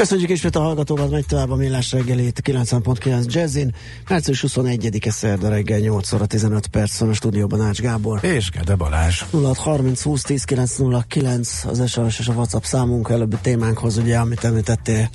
[0.00, 3.74] Köszönjük ismét a hallgatókat, megy tovább a Millás reggelét 90.9 Jazzin.
[4.08, 8.24] Március 21-e szerda reggel 8 óra 15 perc a stúdióban Ács Gábor.
[8.24, 9.22] És Gede Balázs.
[9.32, 15.10] 0630 20 10 909 az SMS és a WhatsApp számunk előbbi témánkhoz, ugye, amit említettél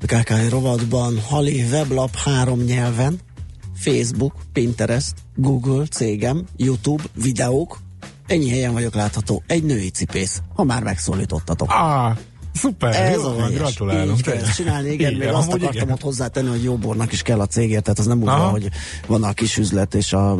[0.00, 1.20] a KKI rovatban.
[1.20, 3.18] Hali weblap három nyelven,
[3.74, 7.78] Facebook, Pinterest, Google, cégem, YouTube, videók,
[8.26, 9.42] ennyi helyen vagyok látható.
[9.46, 11.70] Egy női cipész, ha már megszólítottatok.
[11.70, 12.16] Ah,
[12.54, 14.16] Szuper, Ez jó, van, gratulálunk.
[14.18, 15.90] Így kell ezt csinálni, igen, Igen, még azt akartam igen.
[15.90, 18.68] ott hozzátenni, hogy jó bornak is kell a cégért, tehát az nem úgy van, hogy
[19.06, 20.38] van a kis üzlet, és, a,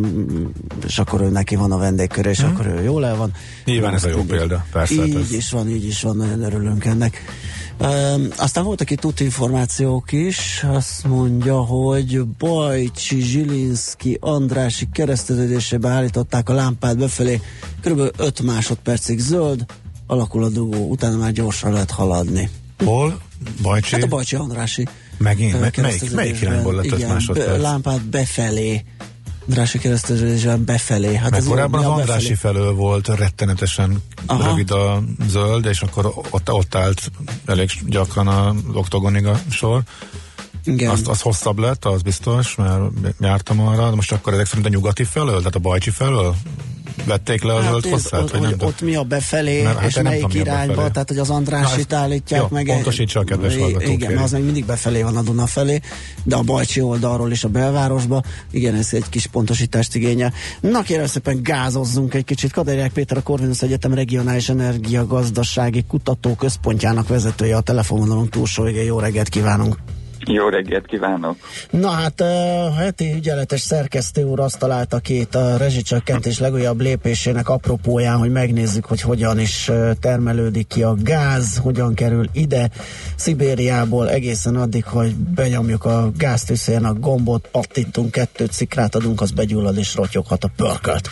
[0.87, 3.33] és akkor ő neki van a vendégköre, és akkor ő jól el van.
[3.65, 4.39] Nyilván ez a jó Mindegy.
[4.39, 7.21] példa, persze, hát Így ez- is van, így is van, nagyon örülünk ennek.
[7.81, 16.53] Um, aztán voltak itt útinformációk is, azt mondja, hogy Bajcsi Zsilinszki Andrási kereszteződésébe állították a
[16.53, 17.41] lámpát befelé,
[17.85, 18.01] kb.
[18.17, 19.65] 5 másodpercig zöld,
[20.07, 22.51] alakul a dugó, utána már gyorsan lehet haladni.
[22.85, 23.21] Hol?
[23.63, 23.95] Bajcsi?
[23.95, 24.89] Hát a Bajcsi Andrási.
[25.19, 25.53] Megint?
[25.53, 27.61] Melyik- kereszteződésben, melyik irányból lett igen, másodperc?
[27.61, 28.85] Lámpát befelé.
[29.49, 31.15] Andrási kereszteződésben befelé.
[31.15, 32.55] Hát Mert ez korábban az Andrási befelé?
[32.55, 34.49] felől volt rettenetesen Aha.
[34.49, 37.11] rövid a zöld, és akkor ott, ott állt
[37.47, 39.83] elég gyakran az oktogonig a sor.
[40.65, 40.91] Igen.
[40.91, 42.83] Az, az hosszabb lett, az biztos, mert
[43.21, 46.35] jártam arra, de most akkor ezek szerint a nyugati felől, tehát a Bajcsi felől
[47.05, 50.01] vették le a Hát zöld hosszát, ott, vagy ott mi a befelé, Mert hát és
[50.03, 50.91] melyik tudom, irányba, befelé.
[50.93, 52.65] tehát hogy az Na, Andrásit ezt- állítják jó, meg.
[52.67, 53.55] pontosítsa a kedves.
[53.79, 55.81] Igen, mert az meg mindig befelé van a Duna felé,
[56.25, 58.23] de a Bajcsi oldalról is a belvárosba.
[58.51, 60.33] Igen, ez egy kis pontosítást igényel.
[60.61, 62.53] Na kérem szépen gázozzunk egy kicsit.
[62.53, 68.85] Kaderják Péter, a Corvinus Egyetem Regionális Energia Gazdasági Kutatóközpontjának vezetője a telefonvonalunk túlsó végén.
[68.85, 69.77] Jó reggelt kívánunk!
[70.27, 71.37] Jó reggelt kívánok!
[71.71, 77.49] Na hát a heti ügyeletes szerkesztő úr azt találta ki itt a rezsicsökkentés legújabb lépésének
[77.49, 79.71] apropóján, hogy megnézzük, hogy hogyan is
[80.01, 82.71] termelődik ki a gáz, hogyan kerül ide
[83.17, 89.77] Szibériából egészen addig, hogy benyomjuk a gáztűzhelyen a gombot, pattintunk kettőt, szikrát adunk, az begyullad
[89.77, 91.09] és rotyoghat a pörkölt.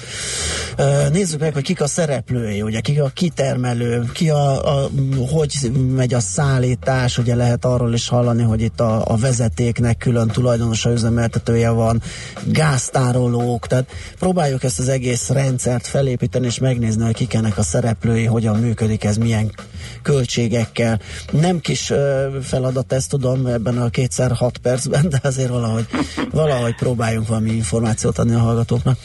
[1.12, 4.88] Nézzük meg, hogy kik a szereplői, ugye kik a kitermelő, ki a, a
[5.32, 10.28] hogy megy a szállítás, ugye lehet arról is hallani, hogy itt a, a vezetéknek külön
[10.28, 12.02] tulajdonosa, üzemeltetője van,
[12.44, 18.24] gáztárolók, tehát próbáljuk ezt az egész rendszert felépíteni és megnézni, hogy kik ennek a szereplői,
[18.24, 19.50] hogyan működik ez, milyen
[20.02, 21.00] költségekkel.
[21.30, 25.86] Nem kis ö, feladat, ezt tudom ebben a kétszer hat percben, de azért valahogy,
[26.30, 28.98] valahogy próbáljunk valami információt adni a hallgatóknak.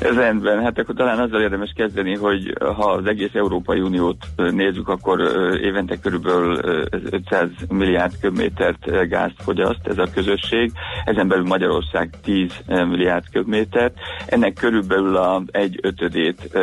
[0.00, 5.20] Rendben, hát akkor talán azzal érdemes kezdeni, hogy ha az egész Európai Uniót nézzük, akkor
[5.62, 10.72] évente körülbelül ö, 500 milliárd köbmétert gázt fogyaszt ez a közösség,
[11.04, 13.94] ezen belül Magyarország 10 milliárd köbmétert,
[14.26, 16.58] ennek körülbelül a egy ötödét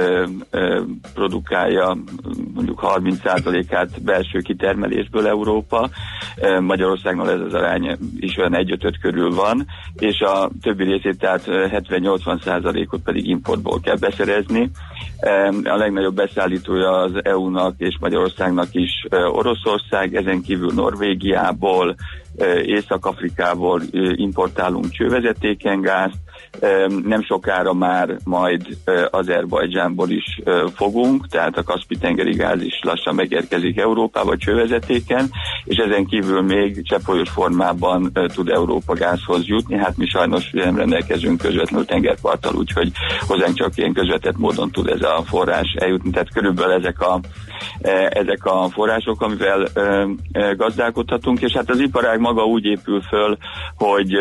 [1.14, 1.98] produkálja
[2.54, 5.90] mondjuk 30%-át belső kitermelésből Európa,
[6.60, 9.66] Magyarországnál ez az arány is olyan egy ötöt körül van,
[10.00, 14.70] és a többi részét, tehát ö, 70-80%-ot pedig importból kell beszerezni.
[15.64, 21.96] A legnagyobb beszállítója az EU-nak és Magyarországnak is Oroszország, ezen kívül Norvégiából,
[22.66, 26.18] Észak-Afrikából ö, importálunk csővezetéken gázt,
[26.60, 28.78] Ö, nem sokára már majd
[29.12, 30.42] Azerbajdzsánból is
[30.76, 35.30] fogunk, tehát a Kaspi-tengeri gáz is lassan megérkezik Európába csővezetéken,
[35.66, 39.78] és ezen kívül még cseppfolyós formában tud Európa gázhoz jutni.
[39.78, 42.92] Hát mi sajnos nem rendelkezünk közvetlenül tengerparttal, úgyhogy
[43.28, 46.10] hozzánk csak ilyen közvetett módon tud ez a forrás eljutni.
[46.10, 47.20] Tehát körülbelül ezek a,
[48.10, 53.38] ezek a források, amivel ö, ö, gazdálkodhatunk, és hát az iparág maga úgy épül föl,
[53.76, 54.14] hogy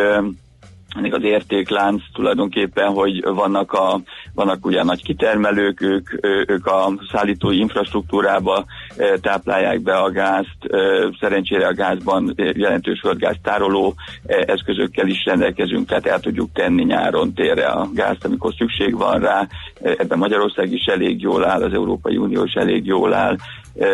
[0.94, 4.00] ennek az értéklánc tulajdonképpen, hogy vannak, a,
[4.34, 6.08] vannak ugye nagy kitermelők, ők,
[6.46, 8.64] ők a szállítói infrastruktúrába
[9.20, 10.56] táplálják be a gázt,
[11.20, 13.94] szerencsére a gázban jelentős földgáz tároló
[14.26, 19.20] ö, eszközökkel is rendelkezünk, tehát el tudjuk tenni nyáron térre a gázt, amikor szükség van
[19.20, 19.46] rá,
[19.82, 23.36] ebben Magyarország is elég jól áll, az Európai Unió is elég jól áll,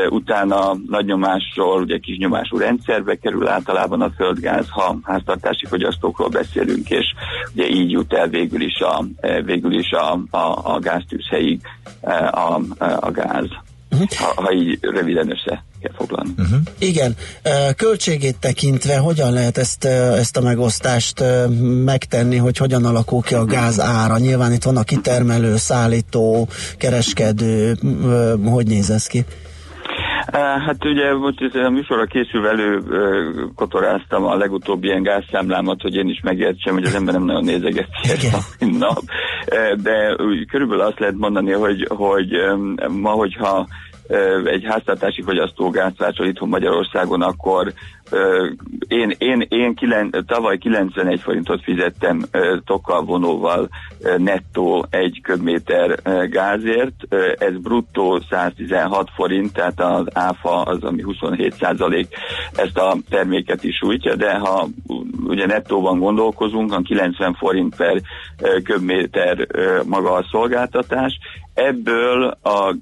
[0.09, 6.91] utána nagy nyomásról, ugye kis nyomású rendszerbe kerül általában a földgáz, ha háztartási fogyasztókról beszélünk,
[6.91, 7.06] és
[7.55, 9.05] ugye így jut el végül is a,
[9.44, 11.61] végül is a, a, a gáztűzhelyig
[12.31, 13.47] a, a, gáz.
[14.17, 16.31] Ha, ha így röviden össze kell foglalni.
[16.38, 16.59] Uh-huh.
[16.79, 17.17] Igen,
[17.77, 21.25] költségét tekintve hogyan lehet ezt, ezt a megosztást
[21.85, 24.19] megtenni, hogy hogyan alakul ki a gáz ára?
[24.19, 27.77] Nyilván itt van a kitermelő, szállító, kereskedő,
[28.44, 29.25] hogy néz ez ki?
[30.32, 32.82] Hát ugye most a műsorra készülve elő
[33.55, 37.91] kotoráztam a legutóbbi ilyen gázszámlámat, hogy én is megértsem, hogy az ember nem nagyon nézegeti
[38.03, 39.03] ezt a nap.
[39.82, 40.17] De
[40.50, 42.31] körülbelül azt lehet mondani, hogy, hogy
[43.00, 43.67] ma, hogyha
[44.45, 47.73] egy háztartási fogyasztó gázvásol itthon Magyarországon, akkor
[48.89, 52.23] én, én, én kilen, tavaly 91 forintot fizettem
[52.65, 53.69] tokkal vonóval
[54.17, 55.99] nettó egy köbméter
[56.29, 56.95] gázért,
[57.39, 62.15] ez bruttó 116 forint, tehát az áfa az, ami 27 százalék.
[62.53, 64.69] Ezt a terméket is sújtja, de ha
[65.27, 68.01] ugye nettóban gondolkozunk, a 90 forint per
[68.63, 69.47] köbméter
[69.85, 71.19] maga a szolgáltatás,
[71.67, 72.75] ebből, a,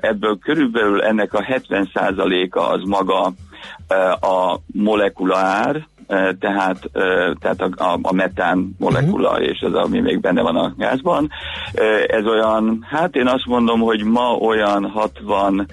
[0.00, 3.32] ebből körülbelül ennek a 70 százaléka az maga
[4.20, 5.86] a molekula ár,
[6.38, 6.90] tehát,
[7.40, 9.48] tehát a, a metán molekula, uh-huh.
[9.48, 11.30] és az, ami még benne van a gázban.
[12.06, 15.66] Ez olyan, hát én azt mondom, hogy ma olyan 60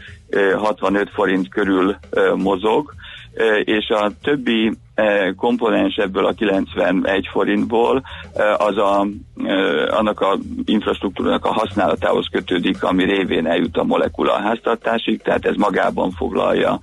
[0.56, 1.96] 65 forint körül
[2.36, 2.94] mozog,
[3.64, 4.78] és a többi
[5.36, 8.04] komponens ebből a 91 forintból
[8.58, 9.08] az a,
[9.90, 15.56] annak a infrastruktúrának a használatához kötődik, ami révén eljut a molekula a háztartásig, tehát ez
[15.56, 16.80] magában foglalja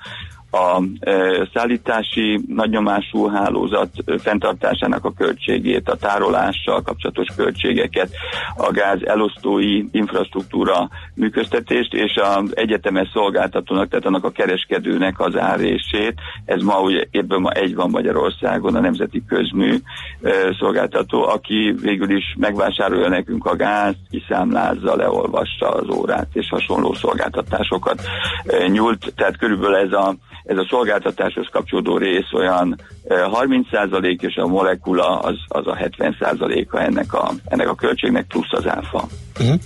[0.54, 8.10] a e, szállítási nagynyomású hálózat fenntartásának a költségét, a tárolással kapcsolatos költségeket,
[8.56, 16.14] a gáz elosztói infrastruktúra működtetést és az egyetemes szolgáltatónak, tehát annak a kereskedőnek az árését.
[16.44, 19.76] Ez ma ugye ebből ma egy van Magyarországon, a Nemzeti Közmű
[20.22, 26.94] e, szolgáltató, aki végül is megvásárolja nekünk a gáz, kiszámlázza, leolvassa az órát és hasonló
[26.94, 28.02] szolgáltatásokat
[28.46, 29.12] e, nyújt.
[29.16, 30.14] Tehát körülbelül ez a
[30.44, 37.12] ez a szolgáltatáshoz kapcsolódó rész olyan 30% és a molekula az, az a 70%-a ennek
[37.12, 39.06] a, ennek a költségnek plusz az áfa.
[39.41, 39.61] Uh-huh.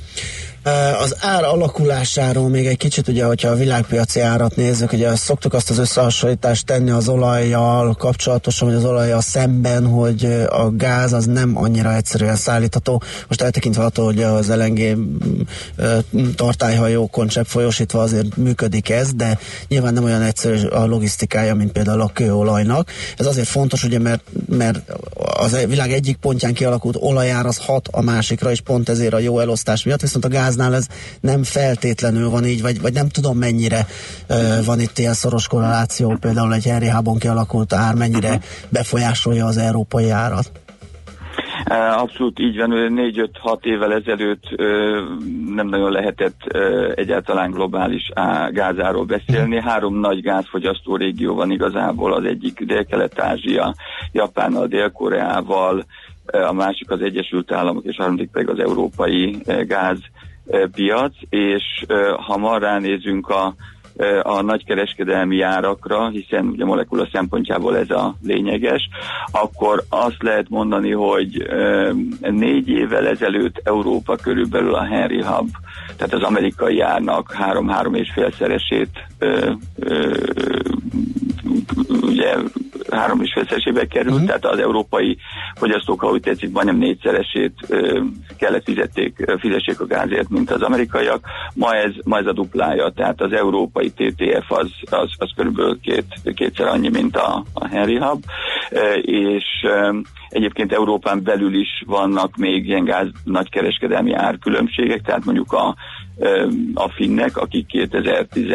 [1.01, 5.71] Az ár alakulásáról még egy kicsit, ugye, hogyha a világpiaci árat nézzük, ugye szoktuk azt
[5.71, 11.57] az összehasonlítást tenni az olajjal kapcsolatosan, vagy az olajjal szemben, hogy a gáz az nem
[11.57, 13.03] annyira egyszerűen szállítható.
[13.29, 14.97] Most eltekintve attól, hogy az LNG
[16.35, 19.39] tartályhajókon csepp folyosítva azért működik ez, de
[19.69, 22.91] nyilván nem olyan egyszerű a logisztikája, mint például a kőolajnak.
[23.17, 24.81] Ez azért fontos, ugye, mert, mert
[25.15, 29.41] az világ egyik pontján kialakult olajár az hat a másikra, és pont ezért a jó
[29.41, 30.89] elosztás miatt, viszont a gáz gáznál ez
[31.21, 33.87] nem feltétlenül van így, vagy, vagy nem tudom mennyire
[34.29, 39.57] uh, van itt ilyen szoros korreláció, például egy Henry Hubon kialakult ár mennyire befolyásolja az
[39.57, 40.51] európai árat.
[41.97, 44.43] Abszolút így van, 4-5-6 évvel ezelőtt
[45.55, 46.41] nem nagyon lehetett
[46.95, 48.11] egyáltalán globális
[48.51, 49.61] gázáról beszélni.
[49.61, 53.75] Három nagy gázfogyasztó régió van igazából, az egyik Dél-Kelet-Ázsia,
[54.13, 55.85] Japánnal, Dél-Koreával,
[56.33, 59.37] a másik az Egyesült Államok, és a harmadik pedig az európai
[59.67, 59.99] gáz
[60.73, 61.85] piac, és
[62.27, 63.55] ha ma ránézünk a,
[64.23, 68.89] a nagykereskedelmi árakra, hiszen ugye molekula szempontjából ez a lényeges,
[69.31, 71.49] akkor azt lehet mondani, hogy
[72.21, 75.49] négy évvel ezelőtt Európa körülbelül a Henry Hub,
[75.97, 79.07] tehát az amerikai árnak három-három és félszeresét
[82.01, 82.35] ugye
[82.91, 84.27] három és félszeresébe került, uh-huh.
[84.27, 85.19] tehát az európai
[85.55, 87.53] fogyasztók, ha úgy tetszik, majdnem négyszeresét
[88.39, 91.27] kellett fizették, fizessék a gázért, mint az amerikaiak.
[91.55, 96.05] Ma ez, ma ez a duplája, tehát az európai TTF az, az, az körülbelül két,
[96.35, 98.25] kétszer annyi, mint a, a Henry Hub,
[99.03, 99.45] és
[100.29, 105.75] Egyébként Európán belül is vannak még ilyen gáz nagykereskedelmi árkülönbségek, tehát mondjuk a
[106.75, 108.47] a finnek, akik 2010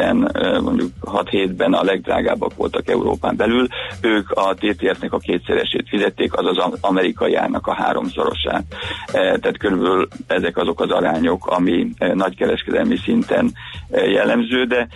[0.61, 3.67] mondjuk 6-7-ben a legdrágábbak voltak Európán belül,
[4.01, 8.63] ők a TTF-nek a kétszeresét fizették, azaz az árnak a háromszorosát.
[9.11, 13.51] Tehát körülbelül ezek azok az arányok, ami nagykereskedelmi szinten
[13.91, 14.87] jellemző, de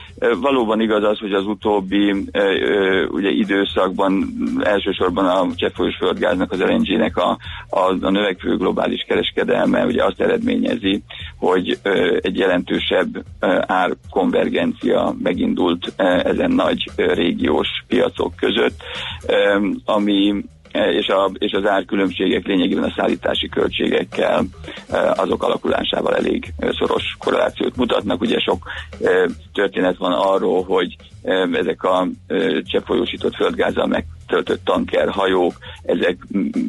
[0.42, 2.12] valóban igaz az, hogy az utóbbi
[3.10, 7.38] ugye időszakban elsősorban a cseppfolyós földgáznak, az LNG-nek a,
[7.70, 11.04] a, a növekvő globális kereskedelme ugye azt eredményezi,
[11.38, 11.80] hogy
[12.22, 13.26] egy jelen jelentősebb
[13.68, 15.94] árkonvergencia megindult
[16.24, 18.84] ezen nagy régiós piacok között,
[19.86, 20.44] ami
[20.86, 24.46] és, a, és az árkülönbségek lényegében a szállítási költségekkel
[25.16, 28.22] azok alakulásával elég szoros korrelációt mutatnak.
[28.22, 28.64] Ugye sok
[29.54, 30.96] történet van arról, hogy
[31.54, 32.08] ezek a
[32.64, 35.54] cseppfolyósított földgázzal megtöltött tankerhajók,
[35.84, 36.18] ezek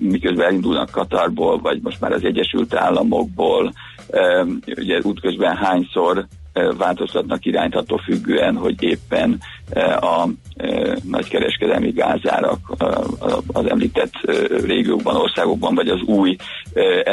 [0.00, 3.72] miközben elindulnak Katarból, vagy most már az Egyesült Államokból,
[4.76, 6.26] ugye útközben hányszor
[6.76, 9.40] változtatnak irányt attól függően, hogy éppen
[10.00, 10.28] a
[11.02, 12.58] nagykereskedelmi gázárak
[13.52, 14.12] az említett
[14.64, 16.36] régiókban, országokban, vagy az új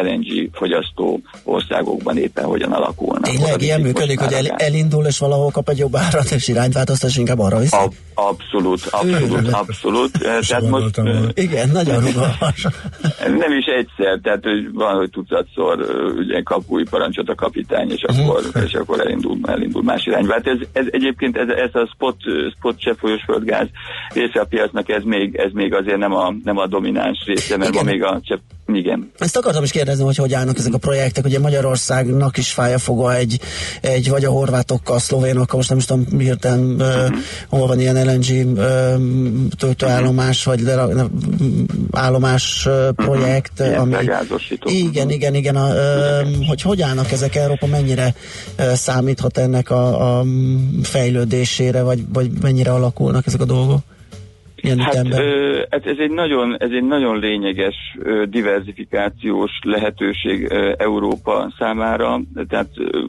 [0.01, 3.23] LNG fogyasztó országokban éppen hogyan alakulnak.
[3.23, 7.15] Tényleg ilyen működik, hogy el, elindul és valahol kap egy jobb árat, és irányt változtat,
[7.15, 7.75] inkább arra viszi?
[8.15, 10.11] abszolút, abszolút, abszolút.
[10.47, 11.01] tehát most,
[11.33, 12.67] igen, nagyon rugalmas.
[13.43, 15.79] Nem is egyszer, tehát hogy van, hogy tucatszor
[16.17, 18.27] ugye kap új parancsot a kapitány, és uh-huh.
[18.27, 20.33] akkor, és akkor elindul, elindul más irányba.
[20.33, 22.17] Hát ez, ez egyébként ez, ez a spot,
[22.57, 23.67] spot cseppfolyós földgáz
[24.13, 27.69] része a piacnak, ez még, ez még azért nem a, nem a domináns része, mert
[27.69, 27.85] Igen.
[27.85, 28.39] ma még a csepp
[28.73, 29.11] igen.
[29.17, 31.25] Ezt akartam is kérdezni, hogy hogy állnak ezek a projektek.
[31.25, 33.39] Ugye Magyarországnak is fája foga egy,
[33.81, 37.09] egy vagy a horvátokkal, a szlovénokkal, most nem is tudom hirtelen, uh-huh.
[37.09, 37.15] uh,
[37.49, 38.67] hol van ilyen LNG uh,
[39.57, 40.65] töltőállomás, uh-huh.
[40.65, 41.05] vagy le,
[41.91, 43.59] állomás uh, projekt.
[43.59, 43.79] Uh-huh.
[43.79, 43.95] Ami,
[44.65, 45.55] igen, igen, igen.
[45.55, 48.13] A, uh, hogy hogy állnak ezek Európa, mennyire
[48.59, 50.25] uh, számíthat ennek a, a
[50.83, 53.79] fejlődésére, vagy, vagy mennyire alakulnak ezek a dolgok?
[54.77, 61.53] hát, Ö, hát ez egy nagyon, ez egy nagyon lényeges ö, diversifikációs lehetőség ö, Európa
[61.57, 62.21] számára.
[62.47, 63.03] Tehát ö,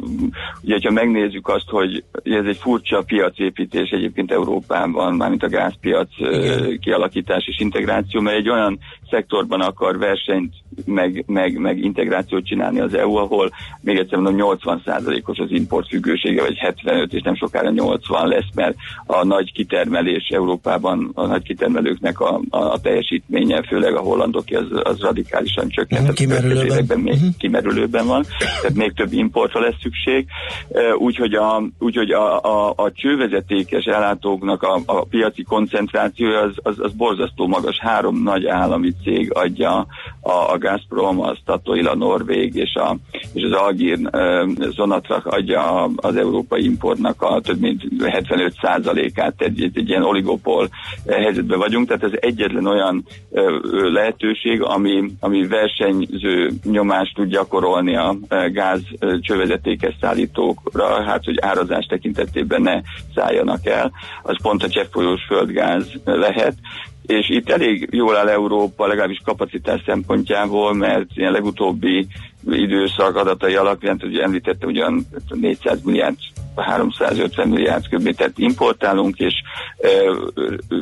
[0.62, 6.75] ugye, ha megnézzük azt, hogy ez egy furcsa piacépítés egyébként Európában, mármint a gázpiac ö,
[6.80, 8.78] kialakítás és integráció, mert egy olyan
[9.10, 15.38] szektorban akar versenyt meg, meg, meg integrációt csinálni az EU, ahol még egyszer mondom 80%-os
[15.38, 21.26] az importfüggősége, vagy 75, és nem sokára 80 lesz, mert a nagy kitermelés Európában, a
[21.26, 26.00] nagy kitermelőknek a, a, a teljesítménye, főleg a hollandoké, az, az radikálisan csökkent.
[26.00, 27.00] Uh-huh, kimerülőben.
[27.00, 27.34] Még uh-huh.
[27.38, 30.26] kimerülőben van, tehát még több importra lesz szükség.
[30.98, 36.92] Úgyhogy a, úgy, a, a, a csővezetékes ellátóknak a, a piaci koncentrációja az, az, az
[36.92, 37.78] borzasztó magas.
[37.78, 39.87] Három nagy állami cég adja
[40.21, 42.97] a, a Gazprom, a Statoil, a Norvég és, a,
[43.33, 43.99] és az Algír
[44.59, 50.69] Zonatrak adja az európai importnak a több mint 75%-át, egy, egy, egy ilyen oligopol
[51.09, 53.05] helyzetben vagyunk, tehát ez egyetlen olyan
[53.93, 58.17] lehetőség, ami, ami versenyző nyomást tud gyakorolni a
[58.53, 58.81] gáz
[59.21, 62.81] csővezetékes szállítókra, hát hogy árazás tekintetében ne
[63.15, 66.55] szálljanak el, az pont a cseppfolyós földgáz lehet,
[67.06, 72.06] és itt elég jól áll Európa, legalábbis kapacitás szempontjából, mert ilyen legutóbbi
[72.50, 76.17] időszak adatai alapján, ugye említette ugyan 400 milliárd
[76.62, 79.35] 350 milliárd köbmétert importálunk, és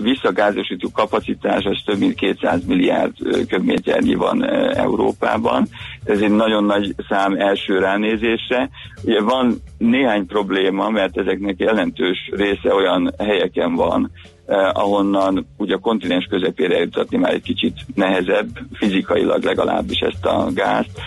[0.03, 3.13] visszagázosító kapacitás az több mint 200 milliárd
[3.49, 4.45] köbméternyi van
[4.75, 5.67] Európában.
[6.05, 8.71] Ez egy nagyon nagy szám első ránézésre.
[9.03, 14.11] Ugye van néhány probléma, mert ezeknek jelentős része olyan helyeken van,
[14.47, 20.49] eh, ahonnan ugye a kontinens közepére jutatni már egy kicsit nehezebb, fizikailag legalábbis ezt a
[20.55, 21.01] gázt,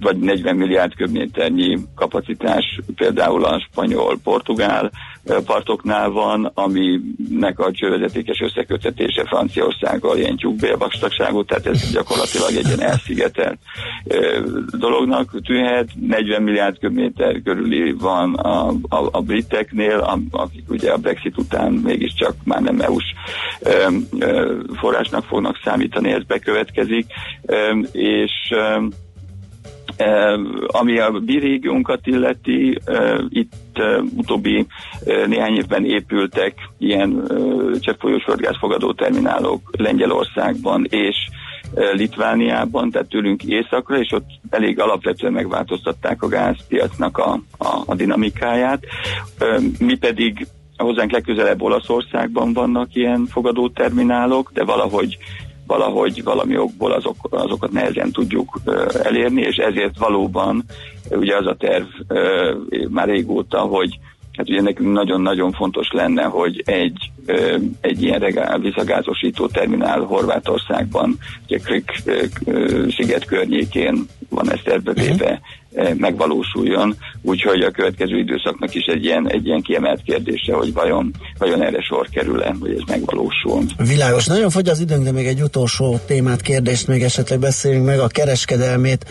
[0.00, 4.90] vagy 40 milliárd köbméternyi kapacitás például a spanyol-portugál
[5.46, 13.58] partoknál van, aminek a csővezetékes összekötetése Franciaországgal ilyen tyúkbélvastagságú, tehát ez gyakorlatilag egy ilyen elszigetelt
[14.78, 15.88] dolognak tűnhet.
[16.00, 22.34] 40 milliárd köbméter körüli van a, a, a briteknél, akik ugye a Brexit után mégiscsak
[22.44, 23.14] már nem EU-s
[24.74, 27.06] forrásnak fognak számítani, ez bekövetkezik,
[27.92, 28.30] és
[30.66, 32.78] ami a mi illeti,
[33.28, 33.82] itt
[34.16, 34.66] utóbbi
[35.26, 37.22] néhány évben épültek ilyen
[37.80, 41.16] cseppfolyós földgázfogadó terminálok Lengyelországban és
[41.92, 48.84] Litvániában, tehát tőlünk északra, és ott elég alapvetően megváltoztatták a gázpiacnak a, a, a dinamikáját.
[49.78, 55.18] Mi pedig hozzánk legközelebb Olaszországban vannak ilyen fogadó terminálok, de valahogy
[55.66, 58.60] valahogy valami okból azok, azokat nehezen tudjuk
[59.02, 60.64] elérni, és ezért valóban
[61.10, 61.86] ugye az a terv
[62.88, 63.98] már régóta, hogy
[64.36, 67.10] hát ugye nekünk nagyon-nagyon fontos lenne, hogy egy,
[67.80, 72.02] egy ilyen regál, visszagázosító terminál Horvátországban, ugye Krik
[72.96, 75.38] sziget környékén van ezt tervbe véve, Eh,
[75.96, 81.62] megvalósuljon, úgyhogy a következő időszaknak is egy ilyen, egy ilyen kiemelt kérdése, hogy vajon, vajon
[81.62, 83.62] erre sor kerül-e, hogy ez megvalósul.
[83.86, 87.98] Világos, nagyon fogy az időnk, de még egy utolsó témát, kérdést még esetleg beszéljünk meg,
[87.98, 89.06] a kereskedelmét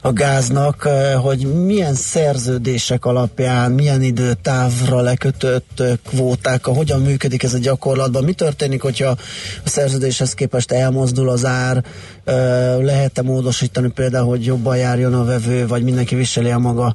[0.00, 7.54] a gáznak, eh, hogy milyen szerződések alapján, milyen időtávra lekötött eh, kvóták, hogyan működik ez
[7.54, 9.08] a gyakorlatban, mi történik, hogyha
[9.64, 11.84] a szerződéshez képest elmozdul az ár,
[12.80, 16.94] lehet-e módosítani például, hogy jobban járjon a vevő, vagy mindenki viseli a maga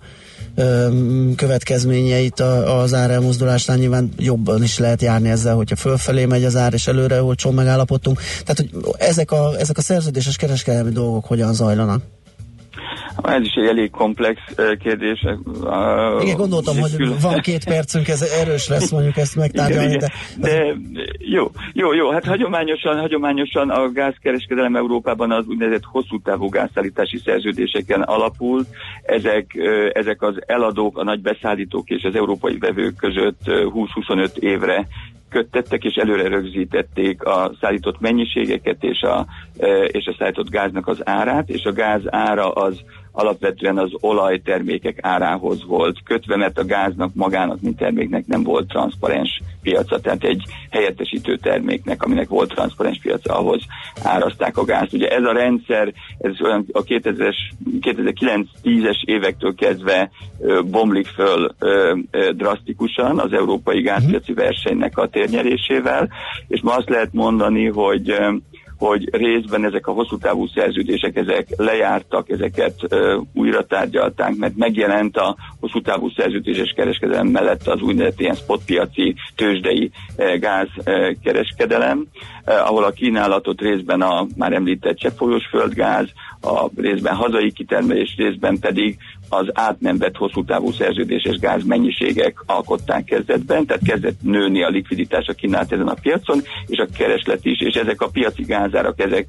[1.36, 6.88] következményeit az árelmozdulásnál nyilván jobban is lehet járni ezzel, hogyha fölfelé megy az ár, és
[6.88, 8.22] előre olcsón megállapodtunk.
[8.46, 12.03] Tehát, hogy ezek a, ezek a szerződéses kereskedelmi dolgok hogyan zajlanak?
[13.24, 14.39] Ez is egy elég komplex
[14.79, 15.25] kérdés.
[16.21, 19.98] Igen, gondoltam, hogy van két percünk, ez erős lesz mondjuk ezt megtárgyalni.
[19.98, 20.12] De...
[20.38, 20.75] de
[21.17, 28.01] jó, jó, jó, hát hagyományosan, hagyományosan a gázkereskedelem Európában az úgynevezett hosszú távú gázszállítási szerződéseken
[28.01, 28.65] alapul.
[29.03, 29.55] Ezek,
[29.93, 34.88] ezek az eladók, a nagy beszállítók és az európai vevők között 20-25 évre
[35.31, 39.25] köttettek és előre rögzítették a szállított mennyiségeket és a,
[39.88, 42.81] és a szállított gáznak az árát, és a gáz ára az
[43.12, 49.41] alapvetően az olajtermékek árához volt kötve, mert a gáznak magának, mint terméknek nem volt transzparens
[49.62, 53.62] piaca, tehát egy helyettesítő terméknek, aminek volt transzparens piaca, ahhoz
[54.03, 54.94] árazták a gázt.
[54.94, 62.32] Ugye ez a rendszer, ez olyan a 2009-10-es évektől kezdve ö, bomlik föl ö, ö,
[62.32, 66.10] drasztikusan az európai gázpiaci versenynek a térnyerésével,
[66.48, 68.15] és ma azt lehet mondani, hogy
[68.88, 75.17] hogy részben ezek a hosszú távú szerződések ezek lejártak, ezeket ö, újra tárgyalták, mert megjelent
[75.17, 82.05] a hosszú távú szerződéses kereskedelem mellett az úgynevezett ilyen spotpiaci tőzsdei e, gázkereskedelem,
[82.43, 86.07] e, ahol a kínálatot részben a már említett cseppfolyós földgáz,
[86.41, 88.97] a részben hazai kitermelés, részben pedig
[89.33, 94.69] az át nem vett hosszú távú szerződéses gáz mennyiségek alkották kezdetben, tehát kezdett nőni a
[94.69, 99.00] likviditás a kínálat ezen a piacon, és a kereslet is, és ezek a piaci gázárak,
[99.00, 99.27] ezek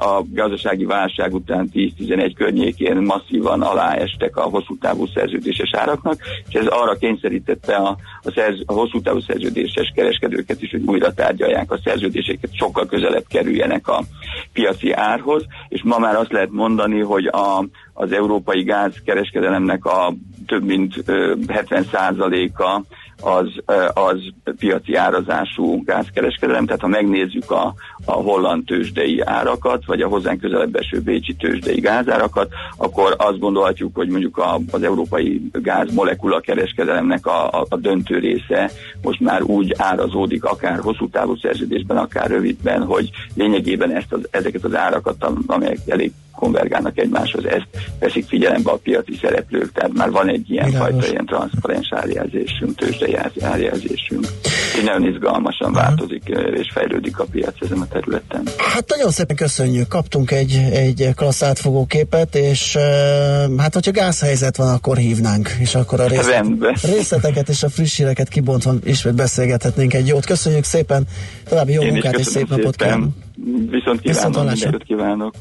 [0.00, 6.16] a gazdasági válság után 10-11 környékén masszívan aláestek a hosszú távú szerződéses áraknak,
[6.48, 11.12] és ez arra kényszerítette a, a, szerz, a hosszú távú szerződéses kereskedőket is, hogy újra
[11.12, 14.02] tárgyalják a szerződéseket, sokkal közelebb kerüljenek a
[14.52, 17.64] piaci árhoz, és ma már azt lehet mondani, hogy a,
[17.98, 20.14] az európai gázkereskedelemnek a
[20.46, 20.94] több mint
[21.46, 22.82] 70%-a
[23.20, 23.48] az,
[23.94, 24.18] az
[24.58, 27.74] piaci árazású gázkereskedelem, tehát ha megnézzük a,
[28.04, 33.96] a holland tőzsdei árakat, vagy a hozzánk közelebb eső bécsi tőzsdei gázárakat, akkor azt gondolhatjuk,
[33.96, 38.70] hogy mondjuk a, az európai gáz molekula kereskedelemnek a, a, a döntő része
[39.02, 44.64] most már úgy árazódik, akár hosszú távú szerződésben, akár rövidben, hogy lényegében ezt az, ezeket
[44.64, 47.66] az árakat, amelyek elég konvergálnak egymáshoz, ezt
[47.98, 50.90] veszik figyelembe a piaci szereplők, tehát már van egy ilyen Világos.
[50.90, 54.26] fajta ilyen transzparens árjelzésünk, tőzsdei árjelzésünk.
[54.78, 55.84] Így nagyon izgalmasan uh-huh.
[55.84, 56.22] változik
[56.54, 58.42] és fejlődik a piac ezen a területen.
[58.56, 62.76] Hát nagyon szépen köszönjük, kaptunk egy, egy klassz átfogó képet, és
[63.56, 66.46] hát hogyha gázhelyzet van, akkor hívnánk, és akkor a részlet,
[66.82, 70.24] részleteket és a friss híreket kibontva ismét beszélgethetnénk egy jót.
[70.24, 71.04] Köszönjük szépen,
[71.48, 73.08] további jó Én munkát és szép napot kívánok.
[73.70, 75.34] Viszont kívánom, Viszont kívánok.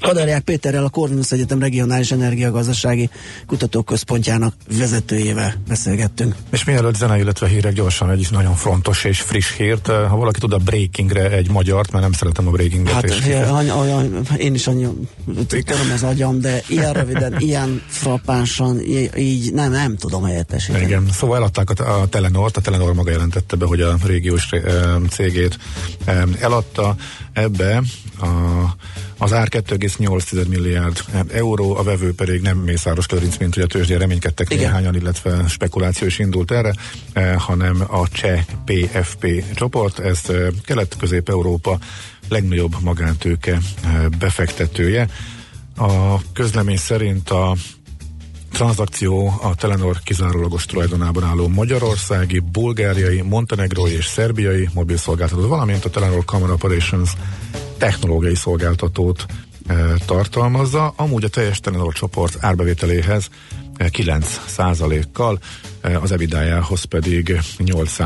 [0.00, 3.10] Kaderják Péterrel, a Corvinus Egyetem Regionális Energiagazdasági
[3.46, 6.34] Kutatóközpontjának vezetőjével beszélgettünk.
[6.50, 9.86] És mielőtt zene, illetve hírek gyorsan egy nagyon fontos és friss hírt.
[9.86, 12.92] Ha valaki tud a breakingre egy magyart, mert nem szeretem a breakinget.
[12.92, 14.88] Hát any, any, én is annyi
[15.48, 18.80] tudom az agyam, de ilyen röviden, ilyen frappánsan,
[19.16, 20.84] így nem, nem tudom helyettesíteni.
[20.84, 24.62] Igen, szóval eladták a, a Telenort, a Telenor maga jelentette be, hogy a régiós eh,
[25.10, 25.58] cégét
[26.04, 26.96] eh, eladta
[27.34, 27.82] ebbe
[28.20, 28.28] a
[29.18, 33.98] az ár 2,8 milliárd euró, a vevő pedig nem Mészáros Lőrinc, mint ugye a tőzsdén
[33.98, 34.64] reménykedtek Igen.
[34.64, 36.74] néhányan, illetve spekuláció is indult erre,
[37.12, 41.78] eh, hanem a cseh PFP csoport, ez eh, Kelet-Közép-Európa
[42.28, 45.08] legnagyobb magántőke eh, befektetője.
[45.76, 47.56] A közlemény szerint a
[48.54, 56.24] tranzakció a Telenor kizárólagos tulajdonában álló magyarországi, bulgáriai, montenegrói és szerbiai mobilszolgáltató, valamint a Telenor
[56.24, 57.12] Camera Operations
[57.78, 59.26] technológiai szolgáltatót
[59.66, 59.74] e,
[60.06, 63.28] tartalmazza, amúgy a teljes Telenor csoport árbevételéhez
[63.90, 65.38] 9 e, kal
[65.80, 67.96] e, az ebidájához pedig 8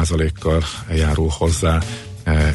[0.41, 0.63] kal
[0.95, 1.77] járul hozzá.
[1.77, 1.83] Eh,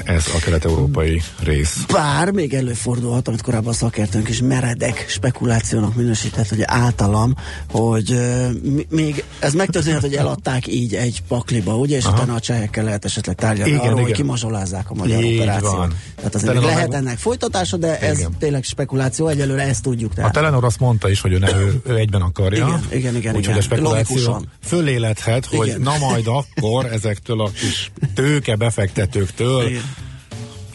[0.03, 1.85] ez a kelet-európai rész.
[1.91, 7.35] Bár még előfordulhat, amit korábban a szakértőnk is meredek spekulációnak minősített, hogy általam,
[7.71, 8.49] hogy uh,
[8.89, 12.15] még ez megtörténhet, hogy eladták így egy pakliba, ugye, és Aha.
[12.15, 14.05] utána a csehekkel lehet esetleg tárgyalni igen, arról, igen.
[14.05, 15.75] hogy kimazsolázzák a magyar így operációt.
[15.75, 15.93] Van.
[16.15, 16.97] Tehát azért még lehet meg...
[16.97, 18.09] ennek folytatása, de igen.
[18.09, 20.13] ez tényleg spekuláció, egyelőre ezt tudjuk.
[20.13, 20.29] Tehát.
[20.29, 22.81] A Telenor azt mondta is, hogy ő, ő egyben akarja.
[22.89, 23.35] Igen, igen, igen.
[23.35, 25.81] Úgyhogy a spekuláció föléledhet, hogy igen.
[25.81, 29.62] na majd akkor ezektől a kis tőke befektetőktől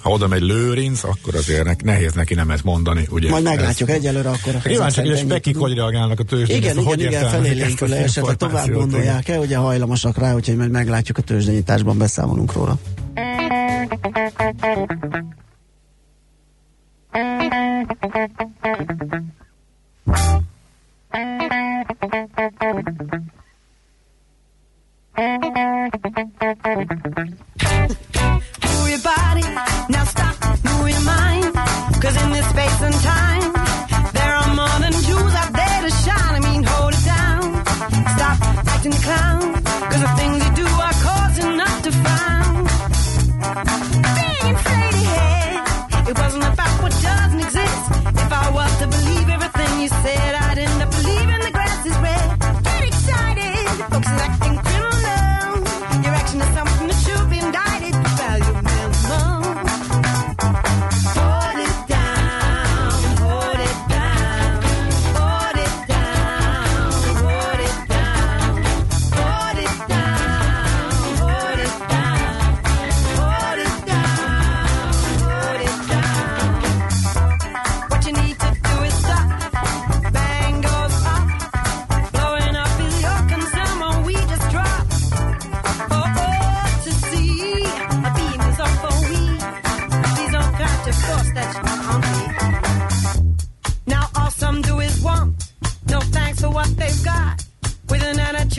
[0.01, 3.31] ha oda megy Lőrinc, akkor azért nehéz neki nemet mondani, ugye?
[3.31, 3.95] Majd meglátjuk, Ez...
[3.95, 6.57] egyelőre akkor Kíváncsi, hogy spekik hogy reagálnak a tőzsdén.
[6.57, 11.19] Igen, igen, igen, felélénk le, esetleg tovább gondolják el, ugye hajlamosak rá, úgyhogy majd meglátjuk
[11.19, 12.79] a tőzsdenyításban, beszámolunk róla.
[18.63, 19.28] Move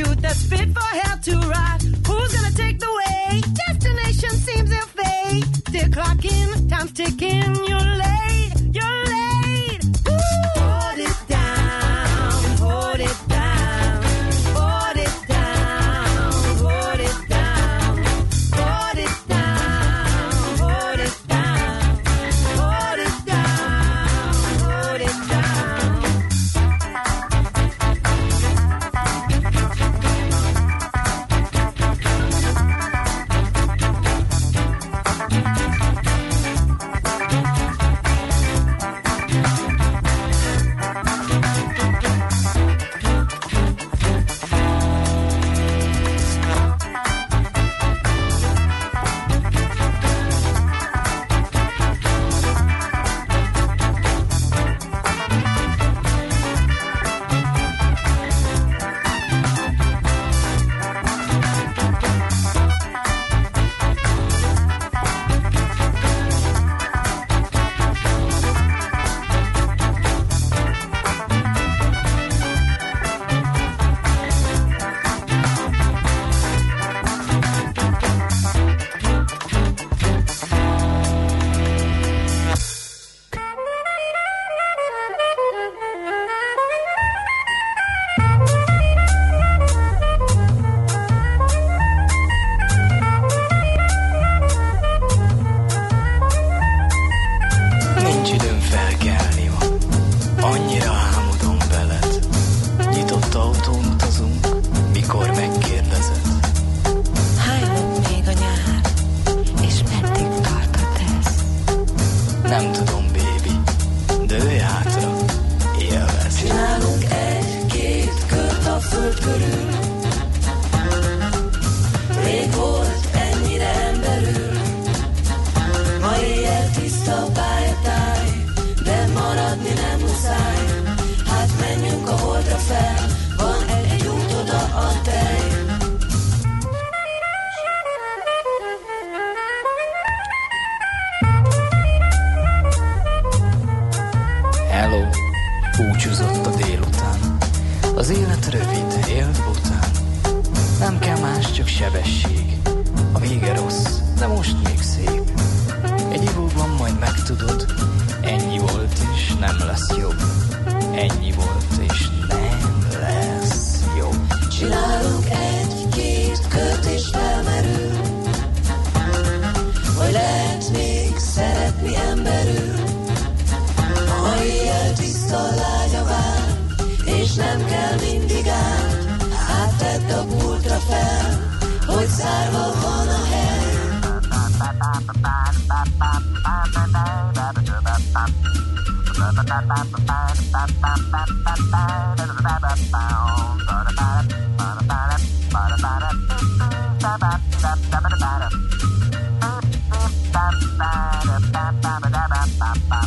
[0.05, 1.81] that's fit for hell to ride.
[2.07, 3.41] Who's gonna take the way?
[3.67, 5.45] Destination seems ill fate.
[5.67, 7.55] Still clocking, time's ticking.
[7.67, 8.08] You're late,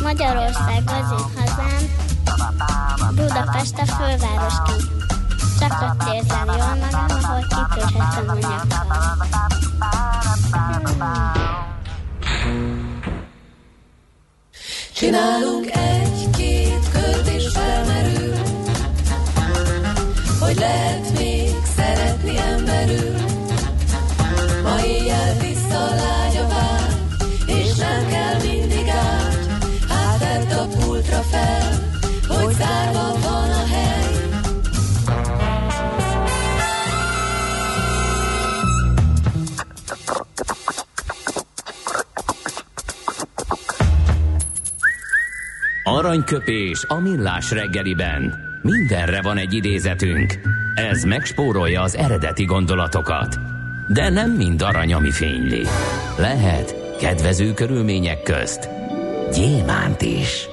[0.03, 1.83] Magyarország az én hazám,
[3.15, 4.87] Budapest a fővárosként.
[5.59, 8.93] Csak ott érzem jól magam, ahol kitörhetem a nyakkal.
[14.95, 18.35] Csinálunk egy-két kört és felmerül,
[20.39, 21.32] hogy lehet még
[46.13, 48.33] Aranyköpés a millás reggeliben.
[48.61, 50.39] Mindenre van egy idézetünk.
[50.75, 53.39] Ez megspórolja az eredeti gondolatokat.
[53.93, 55.61] De nem mind arany, ami fényli.
[56.17, 58.69] Lehet kedvező körülmények közt
[59.31, 60.47] gyémánt is.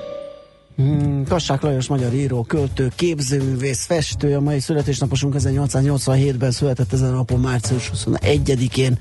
[0.76, 7.16] Hmm, Kassák Lajos magyar író, költő, képzőművész, festő, a mai születésnaposunk 1887-ben született ezen a
[7.16, 8.98] napon március 21-én.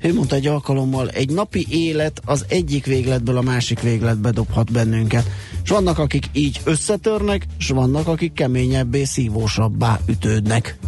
[0.00, 5.30] Ő mondta egy alkalommal, egy napi élet az egyik végletből a másik végletbe dobhat bennünket.
[5.64, 10.78] És vannak, akik így összetörnek, és vannak, akik keményebbé, szívósabbá ütődnek.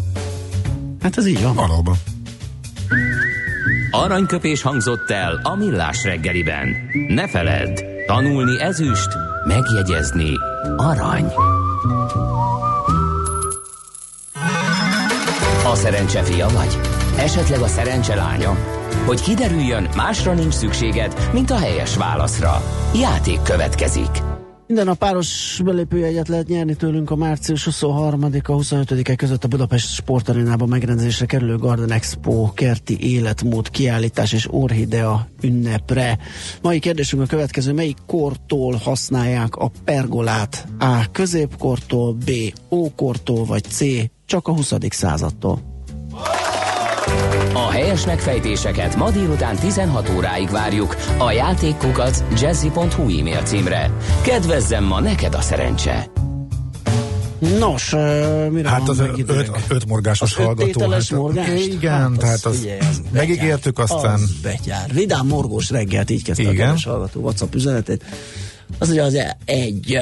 [1.03, 1.55] Hát ez így van.
[1.55, 1.97] Valóban.
[3.91, 6.77] Aranyköpés hangzott el a millás reggeliben.
[7.09, 9.09] Ne feledd, tanulni ezüst,
[9.47, 10.31] megjegyezni
[10.77, 11.27] arany.
[15.71, 16.79] Az szerencse fia vagy?
[17.17, 18.80] Esetleg a szerencse lánya?
[19.07, 22.63] Hogy kiderüljön, másra nincs szükséged, mint a helyes válaszra.
[22.95, 24.11] Játék következik.
[24.67, 30.69] Minden a páros belépőjegyet lehet nyerni tőlünk a március 23-a 25-e között a Budapest Sportarénában
[30.69, 36.19] megrendezésre kerülő Garden Expo kerti életmód kiállítás és orhidea ünnepre.
[36.63, 40.67] Mai kérdésünk a következő, melyik kortól használják a pergolát?
[40.79, 41.11] A.
[41.13, 42.31] Középkortól, B.
[42.71, 43.81] Ókortól, vagy C.
[44.27, 44.73] Csak a 20.
[44.89, 45.61] századtól.
[47.91, 53.91] A helyes megfejtéseket ma délután 16 óráig várjuk a játékkukac jazzy.hu e-mail címre.
[54.23, 56.11] Kedvezzem ma neked a szerencse!
[57.59, 60.91] Nos, uh, mire Hát van az meg öt, öt, morgásos Az hallgató.
[60.91, 61.67] hát, morgást?
[61.67, 63.97] Igen, Hát, tehát az, figyelj, az megígértük, betyár.
[63.97, 64.91] aztán Az betyár.
[64.93, 66.75] Vidám morgós reggelt, így kezdte Igen.
[66.85, 68.05] a hallgató WhatsApp üzenetét.
[68.79, 69.99] Az ugye az e- egy.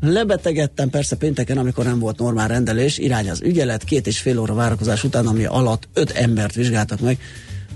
[0.00, 4.54] Lebetegedtem persze pénteken, amikor nem volt normál rendelés, irány az ügyelet, két és fél óra
[4.54, 7.18] várakozás után, ami alatt öt embert vizsgáltak meg.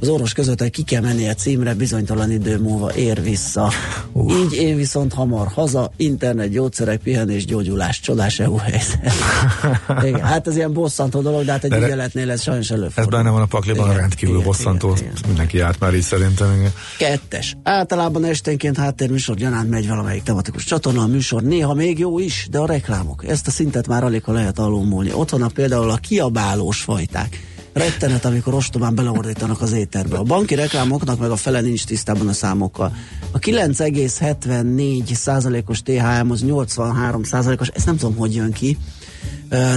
[0.02, 3.70] Az orvos között, ki kell menni egy címre, bizonytalan idő múlva ér vissza.
[4.12, 4.32] Uh.
[4.40, 9.12] Így én viszont hamar haza, internet, gyógyszerek, pihenés, gyógyulás, csodás EU helyzet.
[10.08, 13.18] Igen, hát ez ilyen bosszantó dolog, de hát egy De- ügyeletnél ez sajnos ez előfordul.
[13.18, 14.88] benne van a pakliban, Igen, rendkívül igen, bosszantó.
[14.90, 15.12] igen, igen.
[15.26, 16.52] Mindenki járt már így szerintem.
[16.58, 16.72] Igen.
[16.98, 17.56] Kettes.
[17.62, 22.58] Általában esténként háttérműsor gyanánt megy valamelyik tematikus csatorna, a műsor néha még jó is, de
[22.58, 23.28] a reklámok.
[23.28, 25.12] Ezt a szintet már alig lehet alulmúlni.
[25.12, 27.51] Ott vannak például a kiabálós fajták.
[27.72, 30.16] Rettenet, amikor ostobán beleordítanak az éterbe.
[30.16, 32.96] A banki reklámoknak meg a fele nincs tisztában a számokkal.
[33.30, 38.78] A 9,74 százalékos THM az 83 százalékos, ezt nem tudom, hogy jön ki,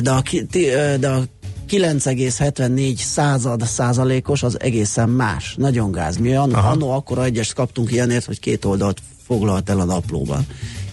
[0.01, 0.23] de a,
[0.99, 1.23] de a
[1.69, 5.55] 9,74 század százalékos az egészen más.
[5.57, 6.17] Nagyon gáz.
[6.17, 10.45] Mi anno, annó akkor egyest kaptunk ilyenért, hogy két oldalt foglalt el a naplóban.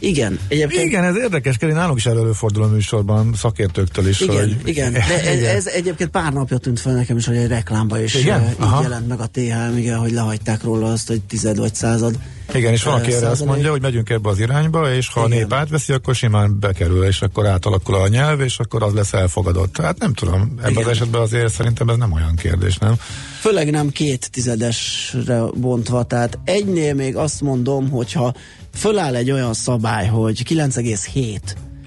[0.02, 4.20] Igen, egyébként Igen, ez érdekes, Keri, nálunk is előfordul a műsorban szakértőktől is.
[4.20, 7.48] igen, hogy, igen, de ez, ez egyébként pár napja tűnt fel nekem is, hogy egy
[7.48, 8.42] reklámba is Igen?
[8.42, 8.82] így Aha.
[8.82, 12.18] jelent meg a THM, igen, hogy lehagyták róla azt, hogy tized vagy század.
[12.54, 15.26] Igen, és van, aki erre azt mondja, hogy megyünk ebbe az irányba, és ha a
[15.26, 15.38] Igen.
[15.38, 19.80] nép átveszi, akkor simán bekerül, és akkor átalakul a nyelv, és akkor az lesz elfogadott.
[19.80, 20.84] Hát nem tudom, ebben Igen.
[20.84, 22.94] az esetben azért szerintem ez nem olyan kérdés, nem?
[23.40, 28.34] Főleg nem két tizedesre bontva, tehát egynél még azt mondom, hogyha
[28.74, 31.38] föláll egy olyan szabály, hogy 9,7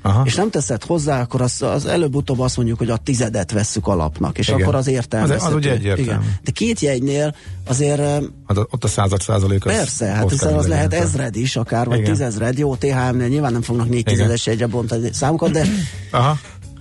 [0.01, 0.21] Aha.
[0.25, 4.37] és nem teszed hozzá, akkor az, az előbb-utóbb azt mondjuk, hogy a tizedet vesszük alapnak,
[4.37, 4.61] és Igen.
[4.61, 5.43] akkor az értelmezhető.
[5.45, 6.09] Az- az ugye egyértelmű.
[6.09, 6.37] Igen.
[6.43, 7.35] De két jegynél
[7.67, 11.87] azért Hát ott a század százalék az Persze, hát hiszen az lehet ezred is, akár,
[11.87, 12.11] vagy Igen.
[12.11, 12.57] tízezred.
[12.57, 15.65] Jó, THM-nél nyilván nem fognak négy tizedes jegyre bontani számokat, de
[16.11, 16.37] Aha.